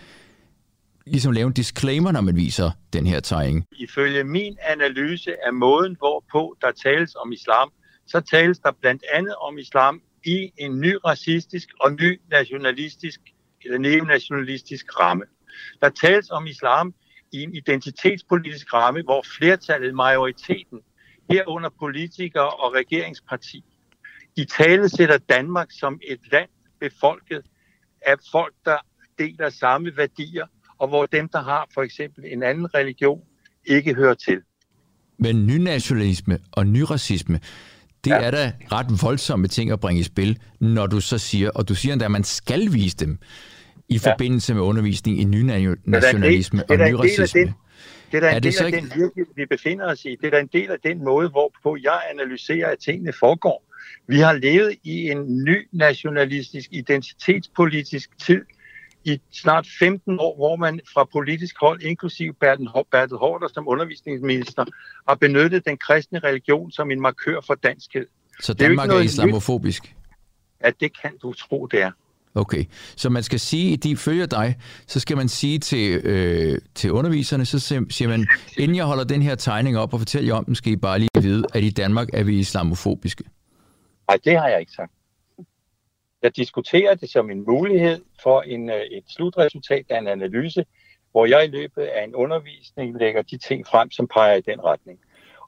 [1.06, 3.66] ligesom lave en disclaimer, når man viser den her tegning.
[3.72, 7.72] Ifølge min analyse af måden, hvorpå der tales om islam,
[8.08, 13.20] så tales der blandt andet om islam i en ny racistisk og ny nationalistisk
[13.66, 15.24] eller neonationalistisk ramme.
[15.82, 16.94] Der tales om islam
[17.32, 20.80] i en identitetspolitisk ramme, hvor flertallet, majoriteten,
[21.32, 23.64] herunder politikere og regeringsparti,
[24.38, 27.42] i tale sætter Danmark som et land befolket
[28.02, 28.78] af folk, der
[29.20, 30.46] deler samme værdier,
[30.80, 33.22] og hvor dem, der har for eksempel en anden religion,
[33.66, 34.42] ikke hører til.
[35.18, 37.40] Men nynationalisme og nyracisme,
[38.04, 38.22] det ja.
[38.22, 41.76] er da ret voldsomme ting at bringe i spil, når du så siger, og du
[41.76, 43.20] siger endda, at man skal vise dem
[43.90, 44.12] i ja.
[44.12, 47.54] forbindelse med undervisning i nynationalisme og nyracisme.
[48.12, 48.78] Det er da en er det del af ikke...
[48.78, 50.16] den virkelighed, vi befinder os i.
[50.22, 53.66] Det er da en del af den måde, hvorpå jeg analyserer, at tingene foregår.
[54.08, 58.42] Vi har levet i en ny nationalistisk, identitetspolitisk tid
[59.04, 64.66] i snart 15 år, hvor man fra politisk hold, inklusiv Bertel Hårder som undervisningsminister,
[65.08, 68.06] har benyttet den kristne religion som en markør for danskhed.
[68.40, 69.96] Så Danmark er, er islamofobisk?
[70.64, 71.92] Ja, det kan du tro, det er.
[72.36, 74.56] Okay, så man skal sige, at de følger dig,
[74.88, 78.28] så skal man sige til, øh, til underviserne, så siger man,
[78.58, 81.00] inden jeg holder den her tegning op og fortæller jer om den, skal I bare
[81.00, 83.24] lige vide, at i Danmark er vi islamofobiske.
[84.10, 84.92] Nej, det har jeg ikke sagt.
[86.24, 90.66] Jeg diskuterer det som en mulighed for en, øh, et slutresultat af en analyse,
[91.12, 94.64] hvor jeg i løbet af en undervisning lægger de ting frem, som peger i den
[94.64, 95.00] retning.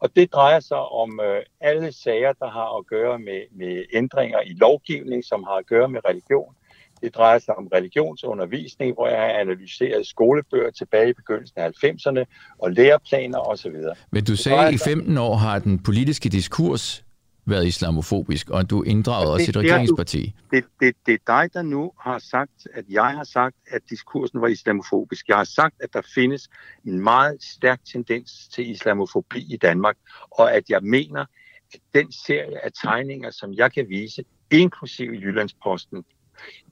[0.01, 4.41] Og det drejer sig om øh, alle sager, der har at gøre med, med ændringer
[4.41, 6.53] i lovgivning, som har at gøre med religion.
[7.01, 12.24] Det drejer sig om religionsundervisning, hvor jeg har analyseret skolebøger tilbage i begyndelsen af 90'erne
[12.59, 13.76] og læreplaner osv.
[14.11, 17.03] Men du sagde, at i 15 år har den politiske diskurs
[17.51, 20.33] været islamofobisk, og du inddraget det, også et regeringsparti.
[20.51, 24.41] Det, det, det er dig, der nu har sagt, at jeg har sagt, at diskursen
[24.41, 25.27] var islamofobisk.
[25.27, 26.49] Jeg har sagt, at der findes
[26.85, 29.95] en meget stærk tendens til islamofobi i Danmark,
[30.31, 31.25] og at jeg mener,
[31.73, 36.03] at den serie af tegninger, som jeg kan vise, inklusive Jyllandsposten,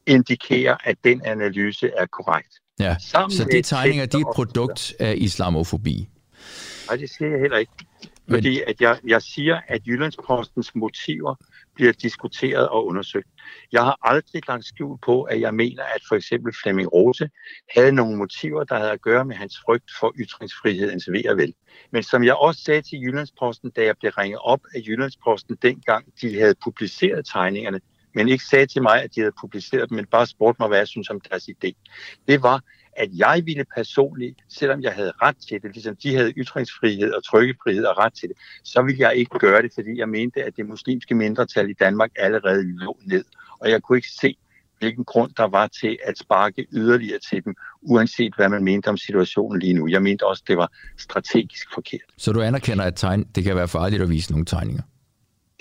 [0.06, 2.54] indikerer, at den analyse er korrekt.
[2.80, 6.10] Ja, Sammen så de tegninger, de er et produkt af islamofobi?
[6.88, 7.72] Nej, det siger jeg heller ikke.
[8.30, 11.36] Fordi at jeg, jeg siger, at Jyllandspostens motiver
[11.76, 13.28] bliver diskuteret og undersøgt.
[13.72, 17.30] Jeg har aldrig lagt skjul på, at jeg mener, at for eksempel Flemming Rose
[17.76, 21.54] havde nogle motiver, der havde at gøre med hans frygt for ytringsfrihedens ved og vel.
[21.92, 26.06] Men som jeg også sagde til Jyllandsposten, da jeg blev ringet op af Jyllandsposten dengang,
[26.22, 27.80] de havde publiceret tegningerne,
[28.16, 30.78] men ikke sagde til mig, at de havde publiceret dem, men bare spurgte mig, hvad
[30.78, 31.72] jeg synes om deres idé.
[32.28, 32.62] Det var,
[32.94, 37.24] at jeg ville personligt, selvom jeg havde ret til det, ligesom de havde ytringsfrihed og
[37.24, 40.58] trykkefrihed og ret til det, så ville jeg ikke gøre det, fordi jeg mente, at
[40.58, 43.24] det muslimske mindretal i Danmark allerede lå ned.
[43.60, 44.38] Og jeg kunne ikke se,
[44.80, 48.98] hvilken grund der var til at sparke yderligere til dem, uanset hvad man mente om
[48.98, 49.88] situationen lige nu.
[49.88, 52.02] Jeg mente også, at det var strategisk forkert.
[52.18, 54.84] Så du anerkender, at tegn, det kan være farligt at vise nogle tegninger?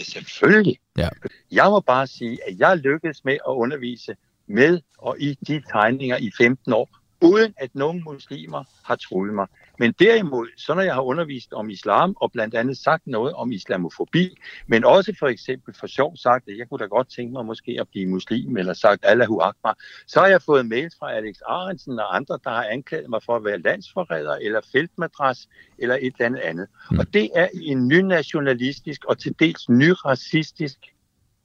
[0.01, 0.79] Selvfølgelig.
[0.99, 1.09] Ja.
[1.51, 4.14] Jeg må bare sige, at jeg lykkedes med at undervise
[4.47, 9.46] med og i de tegninger i 15 år, uden at nogen muslimer har troet mig.
[9.78, 13.52] Men derimod, så når jeg har undervist om islam, og blandt andet sagt noget om
[13.52, 17.46] islamofobi, men også for eksempel for sjov sagt, at jeg kunne da godt tænke mig
[17.46, 21.36] måske at blive muslim, eller sagt Allahu Akbar, så har jeg fået mails fra Alex
[21.46, 25.48] Arensen og andre, der har anklaget mig for at være landsforræder, eller feltmadras,
[25.78, 26.68] eller et eller andet andet.
[26.90, 26.98] Mm.
[26.98, 30.78] Og det er i en ny nationalistisk og til dels ny racistisk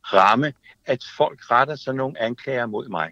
[0.04, 0.54] ramme,
[0.86, 3.12] at folk retter sig nogle anklager mod mig.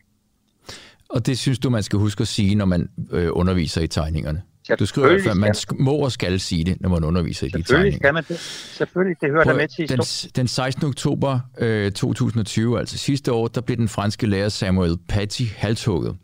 [1.14, 4.42] Og det synes du, man skal huske at sige, når man øh, underviser i tegningerne?
[4.80, 7.50] Du skriver i hvert fald, man må og skal sige det, når man underviser i
[7.50, 7.98] de tegninger.
[7.98, 8.40] skal man det.
[8.40, 10.00] Selvfølgelig, det hører der med til den,
[10.36, 10.86] den 16.
[10.86, 16.16] oktober øh, 2020, altså sidste år, der blev den franske lærer Samuel Paty halshugget,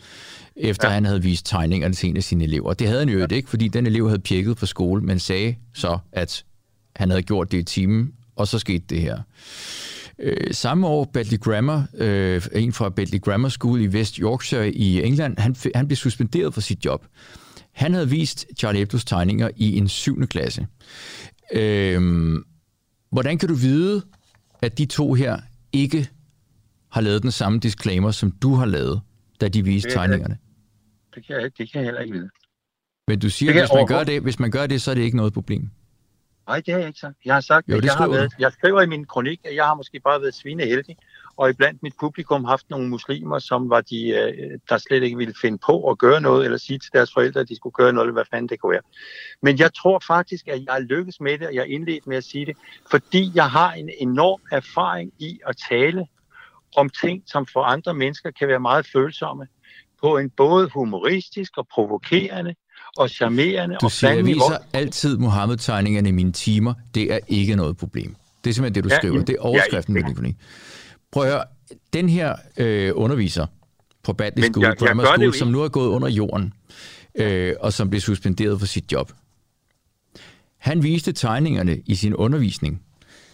[0.56, 0.94] efter ja.
[0.94, 2.74] han havde vist tegningerne til en af sine elever.
[2.74, 3.26] Det havde han jo ja.
[3.36, 6.44] ikke, fordi den elev havde pjekket på skole, men sagde så, at
[6.96, 9.20] han havde gjort det i timen, og så skete det her.
[10.20, 15.02] Øh, samme år, Bentley Grammar, øh, en fra Bentley Grammar School i West Yorkshire i
[15.02, 17.06] England, han, han blev suspenderet fra sit job.
[17.72, 20.28] Han havde vist Charlie Hebdo's tegninger i en 7.
[20.28, 20.68] klasse.
[21.54, 22.34] Øh,
[23.12, 24.02] hvordan kan du vide,
[24.62, 25.38] at de to her
[25.74, 26.10] ikke
[26.92, 29.02] har lavet den samme disclaimer, som du har lavet,
[29.42, 30.38] da de viste det tegningerne?
[31.16, 32.30] Det kan, jeg, det kan jeg heller ikke vide.
[33.08, 35.02] Men du siger, at hvis man, gør det, hvis man gør det, så er det
[35.02, 35.70] ikke noget problem.
[36.48, 37.16] Nej, det har jeg ikke sagt.
[37.26, 39.66] Jeg har sagt, jo, at jeg, har været, jeg skriver i min kronik, at jeg
[39.66, 40.98] har måske bare været svineheldig,
[41.38, 45.34] og iblandt mit publikum haft nogle muslimer, som var de, øh, der slet ikke ville
[45.42, 48.06] finde på at gøre noget, eller sige til deres forældre, at de skulle gøre noget,
[48.06, 48.82] eller hvad fanden det kunne være.
[49.42, 52.24] Men jeg tror faktisk, at jeg lykkes med det, og jeg er indledt med at
[52.24, 52.58] sige det,
[52.92, 56.08] fordi jeg har en enorm erfaring i at tale
[56.76, 59.48] om ting, som for andre mennesker kan være meget følsomme,
[60.02, 62.56] på en både humoristisk og provokerende
[62.98, 63.76] og charmerende.
[63.82, 66.74] Du og siger, jeg viser altid Mohammed-tegningerne i mine timer.
[66.96, 68.16] Det er ikke noget problem.
[68.44, 69.24] Det er simpelthen det, du ja, skriver.
[69.24, 70.36] Det er overskriften ja, med din
[71.12, 71.44] prøv at høre,
[71.94, 73.46] den her øh, underviser
[74.04, 76.54] på Badley School, jeg, jeg School som nu er gået under jorden,
[77.16, 79.12] øh, og som blev suspenderet for sit job.
[80.58, 82.82] Han viste tegningerne i sin undervisning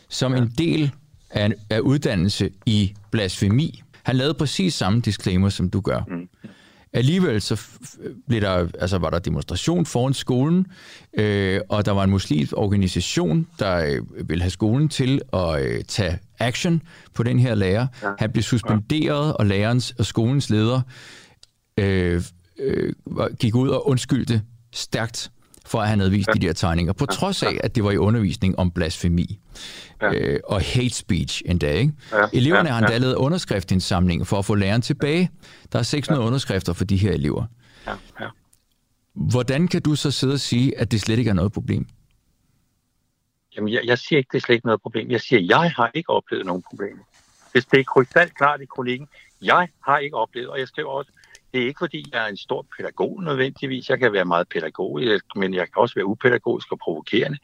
[0.10, 0.42] som ja.
[0.42, 0.92] en del
[1.30, 3.84] af, af uddannelse i blasfemi.
[4.04, 6.02] Han lavede præcis samme disclaimer, som du gør.
[6.08, 6.30] Mm.
[6.94, 7.62] Alligevel så
[8.28, 10.66] blev der, altså var der demonstration foran skolen,
[11.18, 15.84] øh, og der var en muslimsk organisation, der øh, ville have skolen til at øh,
[15.84, 16.82] tage action
[17.14, 17.88] på den her lærer.
[18.04, 18.10] Ja.
[18.20, 20.82] Han blev suspenderet, og lærerens og skolens leder
[21.78, 22.22] øh,
[22.60, 22.94] øh,
[23.40, 24.42] gik ud og undskyldte
[24.74, 25.32] stærkt
[25.74, 26.34] for at han havde vist ja.
[26.34, 29.40] de der tegninger, på trods af, at det var i undervisning om blasfemi
[30.02, 30.14] ja.
[30.14, 31.72] øh, og hate speech endda.
[31.74, 31.94] Ikke?
[32.12, 32.26] Ja.
[32.34, 32.74] Eleverne ja.
[32.74, 35.32] har endda lavet underskriftsindsamling for at få læreren tilbage.
[35.72, 36.28] Der er 600 ja.
[36.28, 37.46] underskrifter for de her elever.
[37.88, 37.92] Ja.
[38.20, 38.28] Ja.
[39.14, 41.88] Hvordan kan du så sidde og sige, at det slet ikke er noget problem?
[43.56, 45.12] Jamen, jeg, jeg siger ikke, det er slet ikke noget problem.
[45.12, 47.04] Jeg siger, jeg har ikke oplevet nogen problemer.
[47.52, 49.08] Hvis det er krystal klart i kronikken,
[49.42, 51.12] jeg har ikke oplevet, og jeg skriver også,
[51.54, 53.90] det er ikke fordi, jeg er en stor pædagog nødvendigvis.
[53.90, 57.38] Jeg kan være meget pædagogisk, men jeg kan også være upædagogisk og provokerende.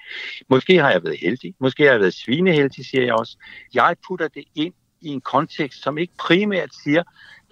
[0.50, 1.54] Måske har jeg været heldig.
[1.60, 3.38] Måske har jeg været svineheldig, siger jeg også.
[3.74, 7.04] Jeg putter det ind i en kontekst, som ikke primært siger,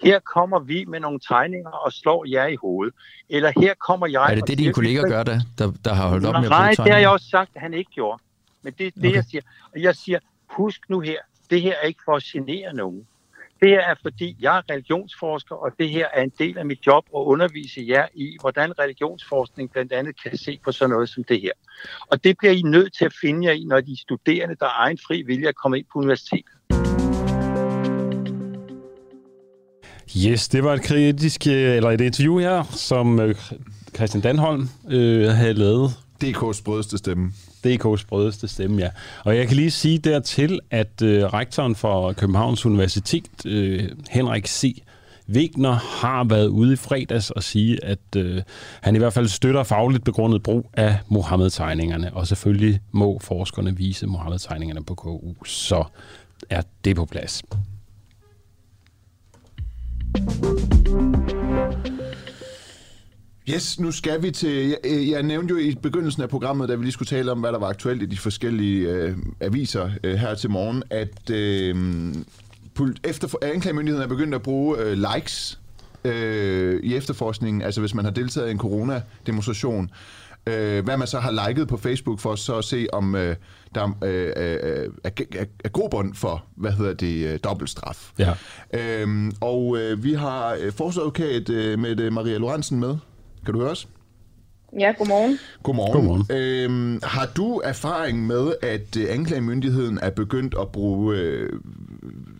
[0.02, 2.94] her kommer vi med nogle tegninger og slår jer i hovedet.
[3.28, 4.30] Eller her kommer jeg...
[4.30, 6.70] Er det det, dine kolleger gør, der, der, der har holdt op med at Nej,
[6.70, 8.22] det har jeg også sagt, at han ikke gjorde.
[8.62, 9.14] Men det er det, okay.
[9.14, 9.42] jeg siger.
[9.74, 10.18] Og jeg siger,
[10.50, 11.18] husk nu her,
[11.50, 13.06] det her er ikke for at genere nogen.
[13.60, 17.04] Det er, fordi jeg er religionsforsker, og det her er en del af mit job
[17.16, 21.40] at undervise jer i, hvordan religionsforskning blandt andet kan se på sådan noget som det
[21.40, 21.52] her.
[22.10, 24.84] Og det bliver I nødt til at finde jer i, når de studerende, der er
[24.84, 26.52] egen fri vilje at komme ind på universitetet.
[30.26, 33.34] Yes, det var et kritisk, eller et interview her, som øh,
[33.94, 35.90] Christian Danholm øh, havde lavet.
[36.24, 37.32] DK's brødeste stemme.
[37.66, 38.88] DK's brødeste stemme, ja.
[39.24, 44.82] Og jeg kan lige sige dertil, at øh, rektoren for Københavns Universitet, øh, Henrik C.,
[45.34, 48.42] Wegner har været ude i fredags og sige, at øh,
[48.80, 54.06] han i hvert fald støtter fagligt begrundet brug af Mohammed-tegningerne, og selvfølgelig må forskerne vise
[54.06, 55.84] Mohammed-tegningerne på KU, så
[56.50, 57.42] er det på plads.
[63.50, 64.68] Yes, nu skal vi til...
[64.68, 67.40] Jeg, øh, jeg nævnte jo i begyndelsen af programmet, da vi lige skulle tale om,
[67.40, 71.76] hvad der var aktuelt i de forskellige øh, aviser øh, her til morgen, at øh,
[73.04, 75.60] efter anklagemyndigheden er begyndt at bruge øh, likes
[76.04, 79.90] øh, i efterforskningen, altså hvis man har deltaget i en corona-demonstration,
[80.46, 83.36] øh, hvad man så har liket på Facebook for så at se, om øh,
[83.74, 88.12] der øh, øh, er, er, er grobund for, hvad hedder det, øh, dobbeltstraf.
[88.18, 88.34] Ja.
[88.74, 92.96] Øh, og øh, vi har øh, forsvarsadvokat øh, med Maria Lorentzen med.
[93.44, 93.88] Kan du høre os?
[94.78, 95.38] Ja, godmorgen.
[95.62, 95.92] Godmorgen.
[95.92, 96.24] godmorgen.
[96.30, 101.52] Øhm, har du erfaring med, at øh, anklagemyndigheden er begyndt at bruge øh,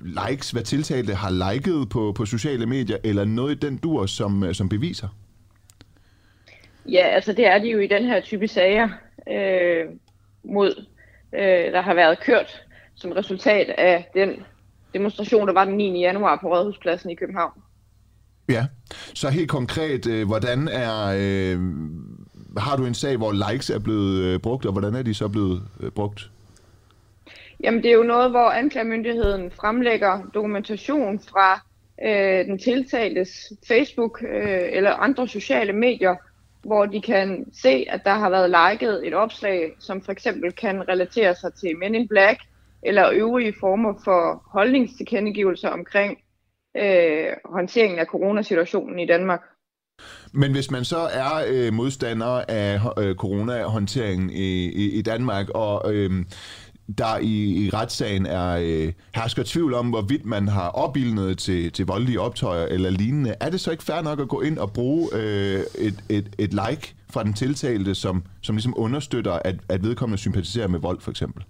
[0.02, 4.44] likes, hvad tiltalte har liket på, på sociale medier, eller noget i den dur som,
[4.44, 5.08] øh, som beviser?
[6.86, 8.88] Ja, altså det er de jo i den her type sager
[9.30, 9.84] øh,
[10.44, 10.84] mod,
[11.32, 12.62] øh, der har været kørt
[12.94, 14.42] som resultat af den
[14.94, 16.00] demonstration, der var den 9.
[16.00, 17.52] januar på Rådhuspladsen i København.
[18.48, 18.66] Ja,
[19.14, 21.14] så helt konkret, øh, hvordan er...
[21.18, 21.60] Øh,
[22.56, 25.28] har du en sag, hvor likes er blevet øh, brugt, og hvordan er de så
[25.28, 26.30] blevet øh, brugt?
[27.64, 31.60] Jamen, det er jo noget, hvor anklagemyndigheden fremlægger dokumentation fra
[32.06, 36.16] øh, den tiltaltes Facebook øh, eller andre sociale medier,
[36.62, 40.88] hvor de kan se, at der har været liket et opslag, som for eksempel kan
[40.88, 42.40] relatere sig til Men in Black,
[42.82, 46.18] eller øvrige former for holdningstilkendegivelser omkring
[46.78, 49.40] øh, håndteringen af coronasituationen i Danmark.
[50.32, 55.94] Men hvis man så er øh, modstander af øh, coronahåndteringen i, i, i Danmark, og
[55.94, 56.24] øh,
[56.98, 61.86] der i, i retssagen er øh, hersker tvivl om, hvorvidt man har opildnet til, til
[61.86, 65.08] voldelige optøjer eller lignende, er det så ikke fair nok at gå ind og bruge
[65.14, 70.18] øh, et, et, et like fra den tiltalte, som, som ligesom understøtter, at, at vedkommende
[70.18, 71.44] sympatiserer med vold for eksempel?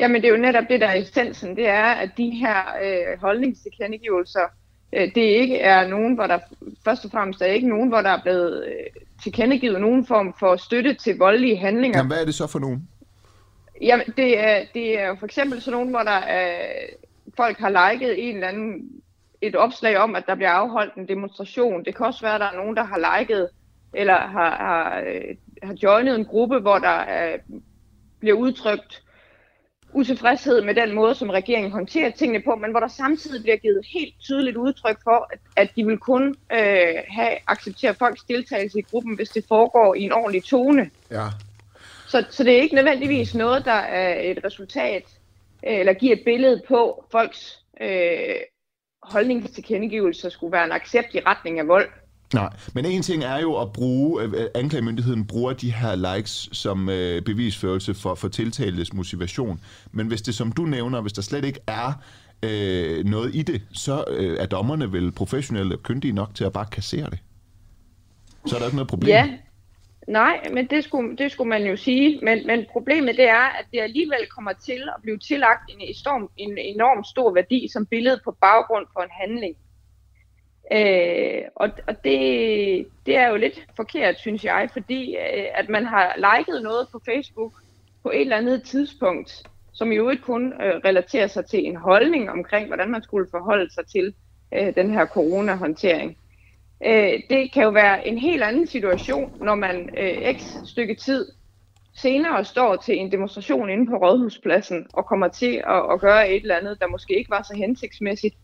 [0.00, 1.56] Jamen det er jo netop det, der er essensen.
[1.56, 4.46] Det er, at de her øh, holdningstilkendegivelser,
[4.92, 6.38] øh, det ikke er nogen, hvor der
[6.84, 10.56] først og fremmest er ikke nogen, hvor der er blevet øh, tilkendegivet nogen form for
[10.56, 11.98] støtte til voldelige handlinger.
[11.98, 12.88] Jamen hvad er det så for nogen?
[13.80, 16.56] Jamen det er, det er jo for eksempel sådan nogen, hvor der er,
[17.36, 18.90] folk har liket en eller anden
[19.42, 21.84] et opslag om, at der bliver afholdt en demonstration.
[21.84, 23.48] Det kan også være, at der er nogen, der har liket
[23.94, 27.36] eller har, har, øh, har joinet en gruppe, hvor der er,
[28.20, 29.03] bliver udtrykt
[29.94, 33.86] utilfredshed med den måde, som regeringen håndterer tingene på, men hvor der samtidig bliver givet
[33.92, 38.82] helt tydeligt udtryk for, at, at de vil kun øh, have acceptere folks deltagelse i
[38.82, 40.90] gruppen, hvis det foregår i en ordentlig tone.
[41.10, 41.26] Ja.
[42.08, 45.04] Så, så det er ikke nødvendigvis noget, der er et resultat
[45.62, 48.36] eller give et billede på folks øh,
[49.02, 51.88] holdningstilkendegivelser skulle være en accept i retning af vold.
[52.32, 56.88] Nej, men en ting er jo at bruge, øh, anklagemyndigheden bruger de her likes som
[56.88, 59.60] øh, bevisførelse for, for tiltaltes motivation.
[59.92, 61.92] Men hvis det, som du nævner, hvis der slet ikke er
[62.42, 66.52] øh, noget i det, så øh, er dommerne vel professionelle og kyndige nok til at
[66.52, 67.18] bare kassere det.
[68.46, 69.08] Så er der ikke noget problem.
[69.08, 69.38] Ja,
[70.08, 72.20] nej, men det skulle, det skulle man jo sige.
[72.22, 76.28] Men, men problemet det er, at det alligevel kommer til at blive tillagt en, en,
[76.36, 79.56] en enorm stor værdi som billede på baggrund for en handling.
[80.72, 85.86] Øh, og og det, det er jo lidt forkert, synes jeg, fordi øh, at man
[85.86, 87.52] har liket noget på Facebook
[88.02, 89.42] på et eller andet tidspunkt,
[89.72, 93.74] som jo ikke kun øh, relaterer sig til en holdning omkring, hvordan man skulle forholde
[93.74, 94.14] sig til
[94.54, 96.16] øh, den her coronahåndtering.
[96.86, 101.26] Øh, det kan jo være en helt anden situation, når man øh, x stykke tid
[101.96, 106.42] senere står til en demonstration inde på Rådhuspladsen og kommer til at, at gøre et
[106.42, 108.34] eller andet, der måske ikke var så hensigtsmæssigt.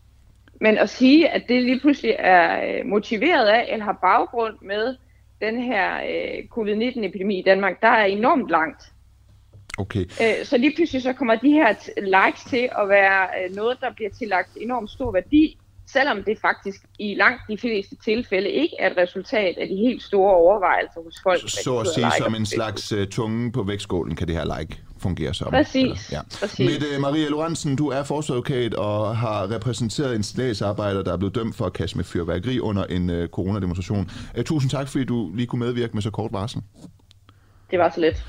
[0.61, 4.95] Men at sige, at det lige pludselig er øh, motiveret af eller har baggrund med
[5.41, 8.83] den her øh, covid-19-epidemi i Danmark, der er enormt langt.
[9.77, 9.99] Okay.
[9.99, 13.93] Øh, så lige pludselig så kommer de her likes til at være øh, noget, der
[13.95, 15.57] bliver tillagt enormt stor værdi,
[15.87, 20.03] selvom det faktisk i langt de fleste tilfælde ikke er et resultat af de helt
[20.03, 21.41] store overvejelser hos folk.
[21.41, 24.81] Så, så at sige som en slags uh, tunge på vægtskålen kan det her like
[25.01, 25.47] fungere som.
[25.47, 26.11] Præcis.
[26.11, 26.21] ja.
[26.39, 26.59] præcis.
[26.59, 31.55] Mette Maria Lorentzen, du er forsvarsadvokat og har repræsenteret en statsarbejder, der er blevet dømt
[31.55, 34.09] for at kaste med fyrværkeri under en uh, coronademonstration.
[34.37, 36.61] Uh, tusind tak, fordi du lige kunne medvirke med så kort varsel.
[37.71, 38.23] Det var så let.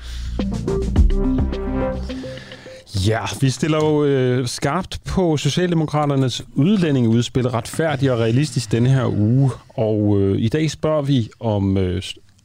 [3.07, 9.51] Ja, vi stiller jo øh, skarpt på Socialdemokraternes udlændingeudspil retfærdigt og realistisk denne her uge.
[9.69, 12.01] Og øh, i dag spørger vi, om, øh,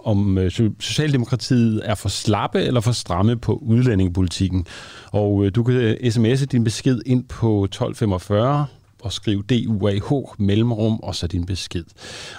[0.09, 0.51] om øh,
[0.81, 4.67] Socialdemokratiet er for slappe eller for stramme på udlændingepolitikken.
[5.13, 8.67] Og øh, du kan øh, sms'e din besked ind på 1245
[9.03, 11.85] og skrive DUAH mellemrum og så din besked.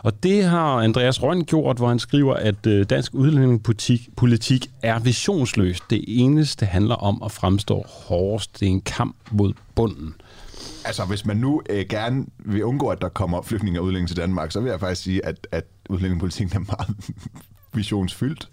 [0.03, 5.79] Og det har Andreas Røn gjort, hvor han skriver, at øh, dansk udlændingepolitik er visionsløs.
[5.89, 8.59] Det eneste handler om at fremstå hårdest.
[8.59, 10.15] Det er en kamp mod bunden.
[10.85, 14.17] Altså, hvis man nu øh, gerne vil undgå, at der kommer flygtninge og udlændinge til
[14.17, 16.95] Danmark, så vil jeg faktisk sige, at, at udlændingepolitikken er meget
[17.73, 18.49] visionsfyldt.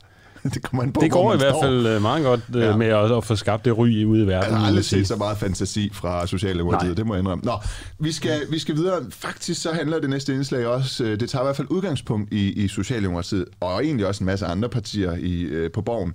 [0.54, 2.76] det kommer an på, det går i hvert fald øh, meget godt øh, ja.
[2.76, 4.50] med at, at få skabt det ry ude i verden.
[4.50, 7.44] Jeg har aldrig set så meget fantasi fra Socialdemokratiet, det må jeg indrømme.
[7.44, 7.58] Nå,
[7.98, 9.02] vi skal, vi skal videre.
[9.10, 12.64] Faktisk så handler det næste indslag også, øh, det tager i hvert fald udgangspunkt i,
[12.64, 16.14] i Socialdemokratiet, og egentlig også en masse andre partier i, på borgen.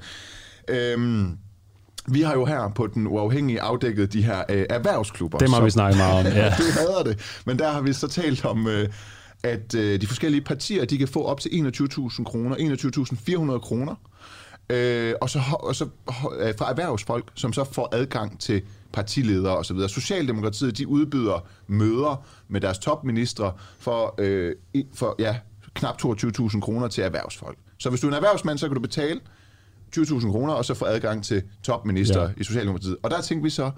[0.70, 1.38] Øhm,
[2.08, 5.38] vi har jo her på den uafhængige afdækket de her øh, erhvervsklubber.
[5.38, 6.50] Det må vi snakke meget om, ja.
[6.58, 7.42] du hader det.
[7.46, 8.68] Men der har vi så talt om...
[8.68, 8.90] Øh,
[9.44, 12.56] at øh, de forskellige partier, de kan få op til 21.000 kroner,
[13.56, 13.96] 21.400 kroner,
[14.70, 15.86] øh, og så, og så
[16.40, 18.62] øh, fra erhvervsfolk, som så får adgang til
[18.94, 19.78] partiledere osv.
[19.88, 24.56] Socialdemokratiet, de udbyder møder med deres topministre for, øh,
[24.94, 25.38] for ja,
[25.74, 27.58] knap 22.000 kroner til erhvervsfolk.
[27.78, 29.20] Så hvis du er en erhvervsmand, så kan du betale
[29.98, 32.30] 20.000 kroner, og så få adgang til topminister ja.
[32.38, 32.98] i Socialdemokratiet.
[33.04, 33.72] Og der tænker vi så,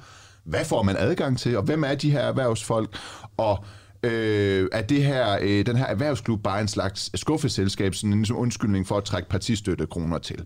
[0.43, 2.97] hvad får man adgang til, og hvem er de her erhvervsfolk,
[3.38, 3.66] og
[4.04, 8.88] øh, er det her, øh, den her erhvervsklub bare en slags skuffeselskab, sådan en undskyldning
[8.88, 10.43] for at trække partistøtte kroner til.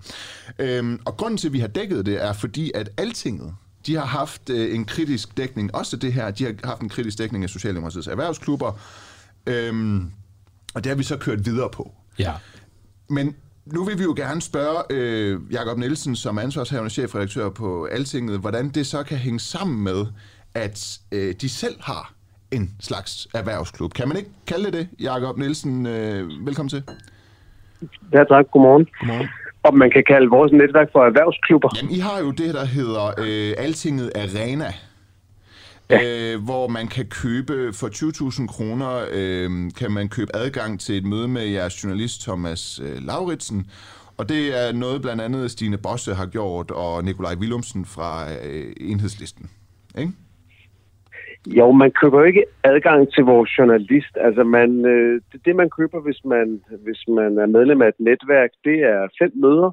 [0.59, 3.55] Øh, og grunden til, at vi har dækket det, er fordi, at Altinget,
[3.85, 7.17] de har haft øh, en kritisk dækning, også det her, de har haft en kritisk
[7.17, 8.79] dækning af Socialdemokratiets erhvervsklubber,
[9.47, 10.01] øh,
[10.73, 11.91] og det har vi så kørt videre på.
[12.19, 12.33] Ja.
[13.09, 13.35] Men
[13.65, 18.69] nu vil vi jo gerne spørge øh, Jakob Nielsen, som ansvarshavende chefredaktør på Altinget, hvordan
[18.69, 20.05] det så kan hænge sammen med,
[20.53, 22.16] at øh, de selv har
[22.51, 23.93] en slags erhvervsklub.
[23.93, 25.85] Kan man ikke kalde det det, Jakob Nielsen?
[25.85, 26.83] Øh, velkommen til.
[28.13, 28.45] Ja, tak.
[28.51, 28.87] Godmorgen.
[28.99, 29.27] Godmorgen.
[29.63, 31.69] Og man kan kalde vores netværk for erhvervsklubber.
[31.77, 34.73] Jamen, I har jo det, der hedder øh, Altinget Arena.
[35.89, 36.33] Ja.
[36.33, 41.05] Øh, hvor man kan købe for 20.000 kroner, øh, kan man købe adgang til et
[41.05, 43.71] møde med jeres journalist Thomas øh, Lauritsen.
[44.17, 48.73] Og det er noget blandt andet Stine Bosse har gjort, og Nikolaj Willumsen fra øh,
[48.79, 49.49] Enhedslisten.
[49.97, 50.11] Ikke?
[51.45, 54.13] Jo, man køber jo ikke adgang til vores journalist.
[54.15, 57.99] Altså, man, øh, det, det, man køber, hvis man, hvis man er medlem af et
[57.99, 59.71] netværk, det er fem møder,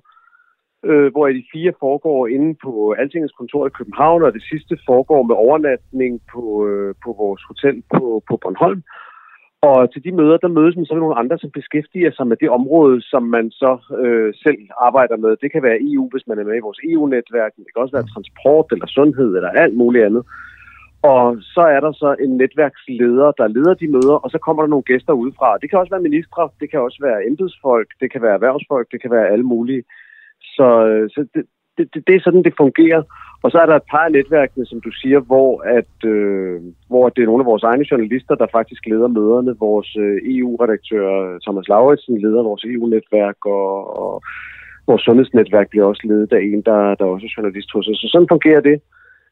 [0.84, 5.22] øh, hvor de fire foregår inde på Altingens kontor i København, og det sidste foregår
[5.22, 8.82] med overnatning på, øh, på vores hotel på, på Bornholm.
[9.70, 12.36] Og til de møder, der mødes man så med nogle andre, som beskæftiger sig med
[12.42, 13.72] det område, som man så
[14.04, 15.36] øh, selv arbejder med.
[15.42, 18.12] Det kan være EU, hvis man er med i vores EU-netværk, det kan også være
[18.14, 20.22] transport eller sundhed eller alt muligt andet.
[21.12, 24.70] Og så er der så en netværksleder, der leder de møder, og så kommer der
[24.70, 25.58] nogle gæster udefra.
[25.62, 29.02] Det kan også være ministre, det kan også være embedsfolk, det kan være erhvervsfolk, det
[29.02, 29.82] kan være alle mulige.
[30.56, 31.44] Så, øh, så det,
[31.78, 33.02] det, det er sådan, det fungerer.
[33.42, 37.08] Og så er der et par af netværkene, som du siger, hvor, at, øh, hvor
[37.08, 39.56] det er nogle af vores egne journalister, der faktisk leder møderne.
[39.58, 44.22] Vores øh, EU-redaktør Thomas Lauritsen leder vores EU-netværk, og, og
[44.86, 47.98] vores sundhedsnetværk bliver også ledet af en, der, der også er journalist hos os.
[47.98, 48.80] Så sådan fungerer det.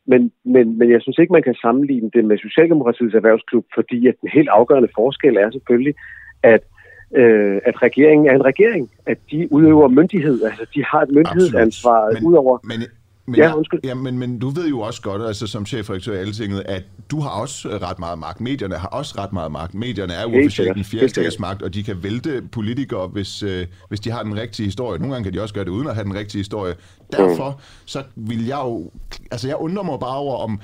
[0.06, 4.14] Men, men, men jeg synes ikke, man kan sammenligne det med Socialdemokratiets erhvervsklub, fordi at
[4.20, 5.94] den helt afgørende forskel er selvfølgelig,
[6.42, 6.62] at
[7.16, 12.10] øh, at regeringen er en regering, at de udøver myndighed, altså de har et myndighedsansvar
[12.12, 12.58] men, udover...
[12.64, 12.80] Men,
[13.26, 13.80] men, Ja, undskyld.
[13.84, 17.20] Ja, men, men du ved jo også godt, altså som chefredaktør i Altinget, at du
[17.20, 18.40] har også ret meget magt.
[18.40, 19.74] Medierne har også ret meget magt.
[19.74, 20.76] Medierne er jo officielt sikkert.
[20.76, 21.32] den fjerde Helt sikkert.
[21.32, 24.98] statsmagt, og de kan vælte politikere, hvis, øh, hvis de har den rigtige historie.
[24.98, 26.74] Nogle gange kan de også gøre det uden at have den rigtige historie.
[27.12, 28.90] Derfor så vil jeg jo...
[29.30, 30.60] Altså jeg undrer mig bare over, om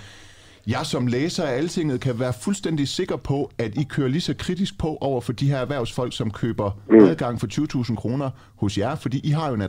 [0.66, 4.34] jeg som læser af Altinget kan være fuldstændig sikker på, at I kører lige så
[4.38, 7.46] kritisk på over for de her erhvervsfolk, som køber adgang for
[7.90, 9.62] 20.000 kroner hos jer, fordi I har jo en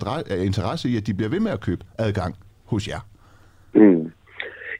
[0.45, 2.35] interesse i, at de bliver ved med at købe adgang
[2.71, 3.01] hos jer.
[3.73, 4.11] Mm.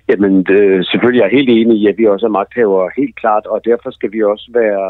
[0.09, 3.45] Jamen, det, selvfølgelig er jeg helt enig i, at vi også er magthavere, helt klart,
[3.45, 4.87] og derfor skal vi også være,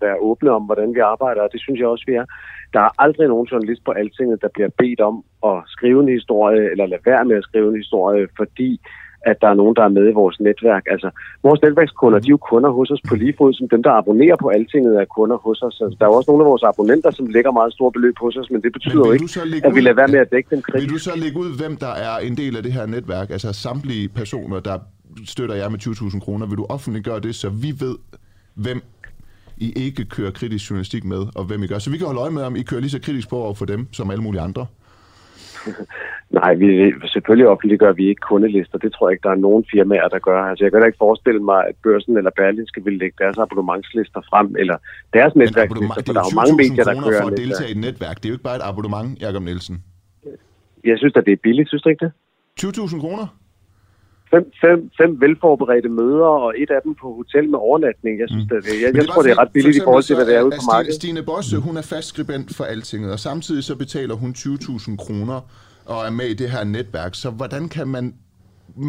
[0.00, 2.24] være åbne om, hvordan vi arbejder, og det synes jeg også, vi er.
[2.72, 6.70] Der er aldrig nogen journalist på Altinget, der bliver bedt om at skrive en historie,
[6.70, 8.80] eller lade være med at skrive en historie, fordi
[9.30, 10.84] at der er nogen, der er med i vores netværk.
[10.94, 11.10] Altså,
[11.42, 14.36] vores netværkskunder, de er jo kunder hos os på lige fod, som dem, der abonnerer
[14.36, 15.80] på Altinget, er kunder hos os.
[15.84, 18.36] Altså, der er jo også nogle af vores abonnenter, som lægger meget store beløb hos
[18.36, 20.62] os, men det betyder vil jo ikke, at vi lader være med at dække dem
[20.62, 20.82] kritisk.
[20.82, 23.52] Vil du så lægge ud, hvem der er en del af det her netværk, altså
[23.52, 24.78] samtlige personer, der
[25.26, 26.46] støtter jer med 20.000 kroner?
[26.46, 27.96] Vil du offentliggøre det, så vi ved,
[28.54, 28.82] hvem
[29.58, 31.78] I ikke kører kritisk journalistik med, og hvem I gør?
[31.78, 33.64] Så vi kan holde øje med, om I kører lige så kritisk på over for
[33.64, 34.66] dem, som alle mulige andre.
[36.38, 36.66] Nej, vi,
[37.14, 38.78] selvfølgelig offentliggør vi ikke kundelister.
[38.78, 40.40] Det tror jeg ikke, der er nogen firmaer, der gør.
[40.42, 44.20] Altså, jeg kan da ikke forestille mig, at børsen eller Berlinske vil lægge deres abonnementslister
[44.30, 44.76] frem, eller
[45.12, 47.36] deres Men netværkslister, for det der er jo mange 20.000 medier, der kører for at
[47.36, 48.16] deltage i et netværk.
[48.16, 49.76] Det er jo ikke bare et abonnement, Jacob Nielsen.
[50.84, 52.12] Jeg synes at det er billigt, synes du ikke det?
[52.60, 53.26] 20.000 kroner?
[54.34, 58.20] Fem, fem, fem velforberedte møder, og et af dem på hotel med overnatning.
[58.20, 58.48] Jeg synes, mm.
[58.48, 60.36] det, jeg, Men jeg er tror, det er ret billigt i forhold til, hvad det
[60.36, 60.94] er ude på markedet.
[60.94, 65.40] Stine Bosse, hun er fast skribent for Altinget, og samtidig så betaler hun 20.000 kroner
[65.86, 67.14] og er med i det her netværk.
[67.14, 68.14] Så hvordan kan man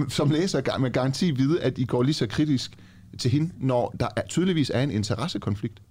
[0.10, 2.72] som læser med garanti vide, at I går lige så kritisk
[3.20, 5.82] til hende, når der er, tydeligvis er en interessekonflikt?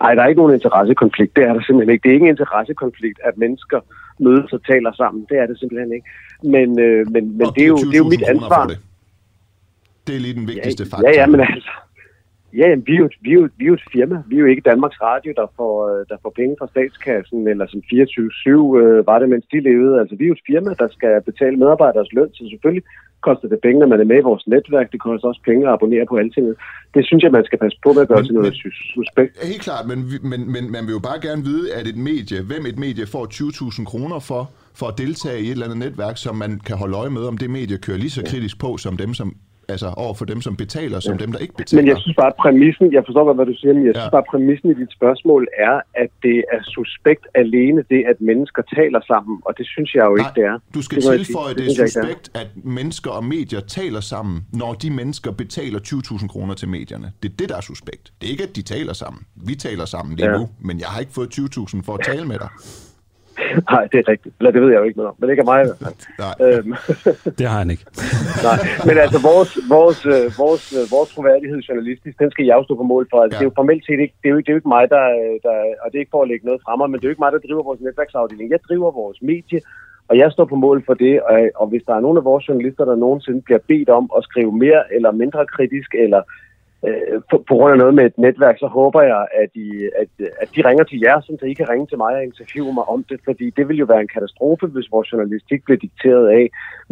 [0.00, 1.36] Nej, der er ikke nogen interessekonflikt.
[1.36, 2.02] Det er der simpelthen ikke.
[2.02, 3.80] Det er ikke en interessekonflikt, at mennesker
[4.26, 5.26] mødes og taler sammen.
[5.28, 6.08] Det er det simpelthen ikke.
[6.54, 8.66] Men, øh, men, men det, er jo, det er jo 20.000 mit ansvar.
[8.66, 8.78] Det.
[10.06, 11.08] det er lige den vigtigste ja, faktor.
[11.08, 11.70] Ja, ja, men altså...
[12.52, 14.22] Ja, jamen, vi, er jo, vi, er jo, vi er jo et firma.
[14.26, 17.66] Vi er jo ikke Danmarks Radio, der får, øh, der får penge fra statskassen, eller
[17.66, 20.00] som 24-7 øh, var det, mens de levede.
[20.00, 22.84] Altså, vi er jo et firma, der skal betale medarbejderes løn, så selvfølgelig
[23.26, 24.92] koster det penge, når man er med i vores netværk.
[24.92, 26.54] Det koster også penge at abonnere på altinget.
[26.94, 28.86] Det synes jeg, man skal passe på med at gøre Men- til noget men- sus-
[28.94, 29.32] suspekt.
[29.52, 29.98] Helt klart, men,
[30.30, 33.24] men, men man vil jo bare gerne vide, at et medie, hvem et medie får
[33.26, 34.42] 20.000 kroner for,
[34.78, 37.36] for at deltage i et eller andet netværk, som man kan holde øje med, om
[37.38, 39.28] det medie kører lige så kritisk på, som dem, som,
[39.70, 41.82] altså over for dem, som betaler, som dem, der ikke betaler.
[41.82, 44.04] Men jeg synes bare, at præmissen, jeg forstår godt, hvad du siger, men jeg synes
[44.04, 44.10] Ja.
[44.16, 48.62] bare, at præmissen i dit spørgsmål er, at det er suspekt alene det, at mennesker
[48.78, 50.56] taler sammen, og det synes jeg jo ikke, det er.
[50.74, 52.14] Du skal Det tilføje, at Det det synes er det er.
[52.14, 52.48] suspekt, at
[52.78, 57.12] mennesker og medier taler sammen, når de mennesker betaler 20.000 kroner til medierne.
[57.22, 58.04] Det er det, der er suspekt.
[58.20, 59.22] Det er ikke, at de taler sammen.
[59.48, 60.38] Vi taler sammen lige Ja.
[60.38, 62.48] nu, men jeg har ikke fået 20.000 for at tale med dig.
[63.72, 64.34] Nej, det er rigtigt.
[64.40, 65.82] Eller det ved jeg jo ikke noget om, men det ikke er mig i hvert
[65.84, 65.96] fald.
[66.24, 66.34] Nej.
[66.46, 66.72] Øhm,
[67.38, 67.84] Det har han ikke.
[68.48, 72.64] nej, men altså vores, vores, øh, vores, øh, vores troværdighed journalistisk, den skal jeg jo
[72.68, 73.18] stå på mål for.
[73.22, 73.38] Altså, Ja.
[73.38, 74.84] Det er jo formelt set ikke, det er jo, ikke- det er jo ikke mig,
[74.94, 75.04] der,
[75.46, 77.24] der, og det er ikke for at lægge noget frem, men det er jo ikke
[77.24, 78.50] mig, der driver vores netværksafdeling.
[78.54, 79.60] Jeg driver vores medie,
[80.10, 82.48] og jeg står på mål for det, og, og hvis der er nogen af vores
[82.48, 86.22] journalister, der nogensinde bliver bedt om at skrive mere eller mindre kritisk, eller
[86.88, 89.66] øh, på, på grund af noget med et netværk, så håber jeg, at de,
[90.02, 90.08] at,
[90.42, 93.04] at de ringer til jer, så I kan ringe til mig og interviewe mig om
[93.10, 96.44] det, fordi det vil jo være en katastrofe, hvis vores journalistik bliver dikteret af,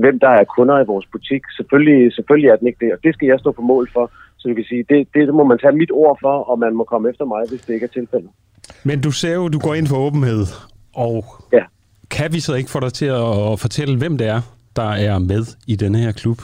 [0.02, 1.42] hvem der er kunder i vores butik.
[1.56, 4.10] Selvfølgelig, selvfølgelig er den ikke det, og det skal jeg stå på mål for.
[4.38, 6.84] Så du kan sige, det, det må man tage mit ord for, og man må
[6.84, 8.30] komme efter mig, hvis det ikke er tilfældet.
[8.84, 10.42] Men du ser jo, du går ind for åbenhed,
[10.94, 11.64] og Ja.
[12.10, 14.40] kan vi så ikke få dig til at fortælle, hvem det er,
[14.76, 16.38] der er med i denne her klub?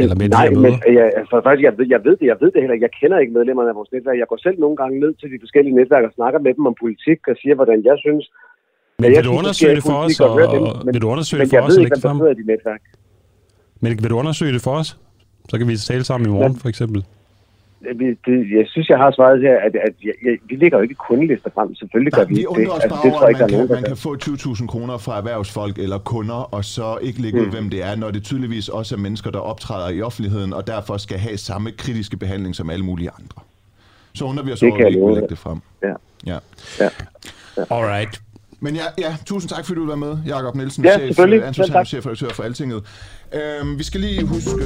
[0.00, 2.50] Eller med de Nej, men jeg, altså, faktisk, jeg, ved, jeg ved det, jeg ved
[2.52, 2.86] det heller ikke.
[2.88, 4.18] Jeg kender ikke medlemmerne af vores netværk.
[4.22, 6.74] Jeg går selv nogle gange ned til de forskellige netværk og snakker med dem om
[6.84, 8.24] politik og siger, hvordan jeg synes.
[9.02, 11.44] Men jeg vil du undersøge det for os, og dem, og vil du undersøge men
[11.44, 12.82] det for jeg os ved og ikke, lægge det hvem der i de netværk.
[13.82, 14.88] Men vil du undersøge det for os?
[15.50, 17.00] Så kan vi tale sammen i morgen, for eksempel.
[17.84, 20.82] Det, det, jeg synes, jeg har svaret her, at, at jeg, jeg, vi lægger jo
[20.82, 21.74] ikke kundelister frem.
[21.74, 22.56] Selvfølgelig gør Nej, vi vi ikke det.
[22.58, 24.66] undrer os Altså, bare det tror jeg at ikke, man, kan, man kan få 20.000
[24.66, 27.50] kroner fra erhvervsfolk eller kunder, og så ikke lægge ud, Mm.
[27.52, 30.96] hvem det er, når det tydeligvis også er mennesker, der optræder i offentligheden, og derfor
[30.96, 33.42] skal have samme kritiske behandling som alle mulige andre.
[34.14, 35.58] Så undrer vi os Det over, at vi ikke vil lægge det frem.
[35.82, 35.94] Ja.
[36.26, 36.38] Ja.
[36.80, 36.88] Ja.
[37.70, 38.20] Alright.
[38.62, 41.42] Men ja, ja, tusind tak, fordi du være med, Jakob Nielsen, Ja, chef, selvfølgelig.
[41.42, 41.86] øh, Selv tak.
[41.86, 42.82] chefredaktør for Altinget.
[43.34, 44.50] Øhm, vi skal lige huske...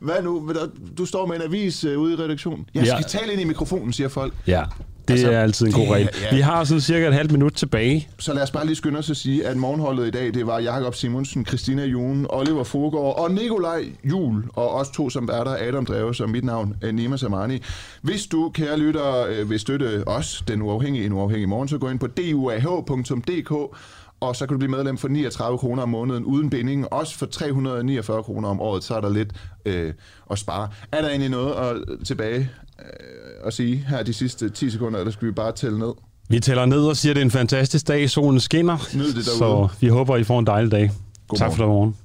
[0.00, 0.52] Hvad nu?
[0.98, 2.66] Du står med en avis øh, ude i redaktionen.
[2.74, 3.18] Jeg skal Ja.
[3.18, 4.34] tale ind i mikrofonen, siger folk.
[4.46, 4.62] Ja,
[5.08, 6.08] det Altså, er altid en god regel.
[6.30, 6.34] ja.
[6.36, 8.08] Vi har sådan cirka et halvt minut tilbage.
[8.18, 10.58] Så lad os bare lige skynde os at sige, at morgenholdet i dag, det var
[10.58, 15.56] Jakob Simonsen, Christina June, Oliver Fogård og Nikolaj Jul, og os to som er der,
[15.68, 17.58] Adam Dreve, som mit navn er Nima Samani.
[18.02, 21.88] Hvis du, kære lytter, øh, vil støtte os, den uafhængige, en uafhængig morgen, så gå
[21.88, 23.76] ind på duah.dk,
[24.20, 26.92] og så kan du blive medlem for 39 kroner om måneden uden binding.
[26.92, 29.32] Også for 349 kroner om året, så er der lidt
[29.66, 29.92] øh,
[30.30, 30.68] at spare.
[30.92, 35.12] Er der egentlig noget at, tilbage øh, at sige her de sidste 10 sekunder, eller
[35.12, 35.92] skal vi bare tælle ned?
[36.28, 38.10] Vi tæller ned og siger, at det er en fantastisk dag.
[38.10, 38.96] Solen skinner.
[38.96, 39.68] Nyd det Så derude.
[39.80, 40.90] vi håber, I får en dejlig dag.
[41.28, 41.96] God tak for morgen.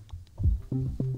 [0.72, 1.11] det, morgen.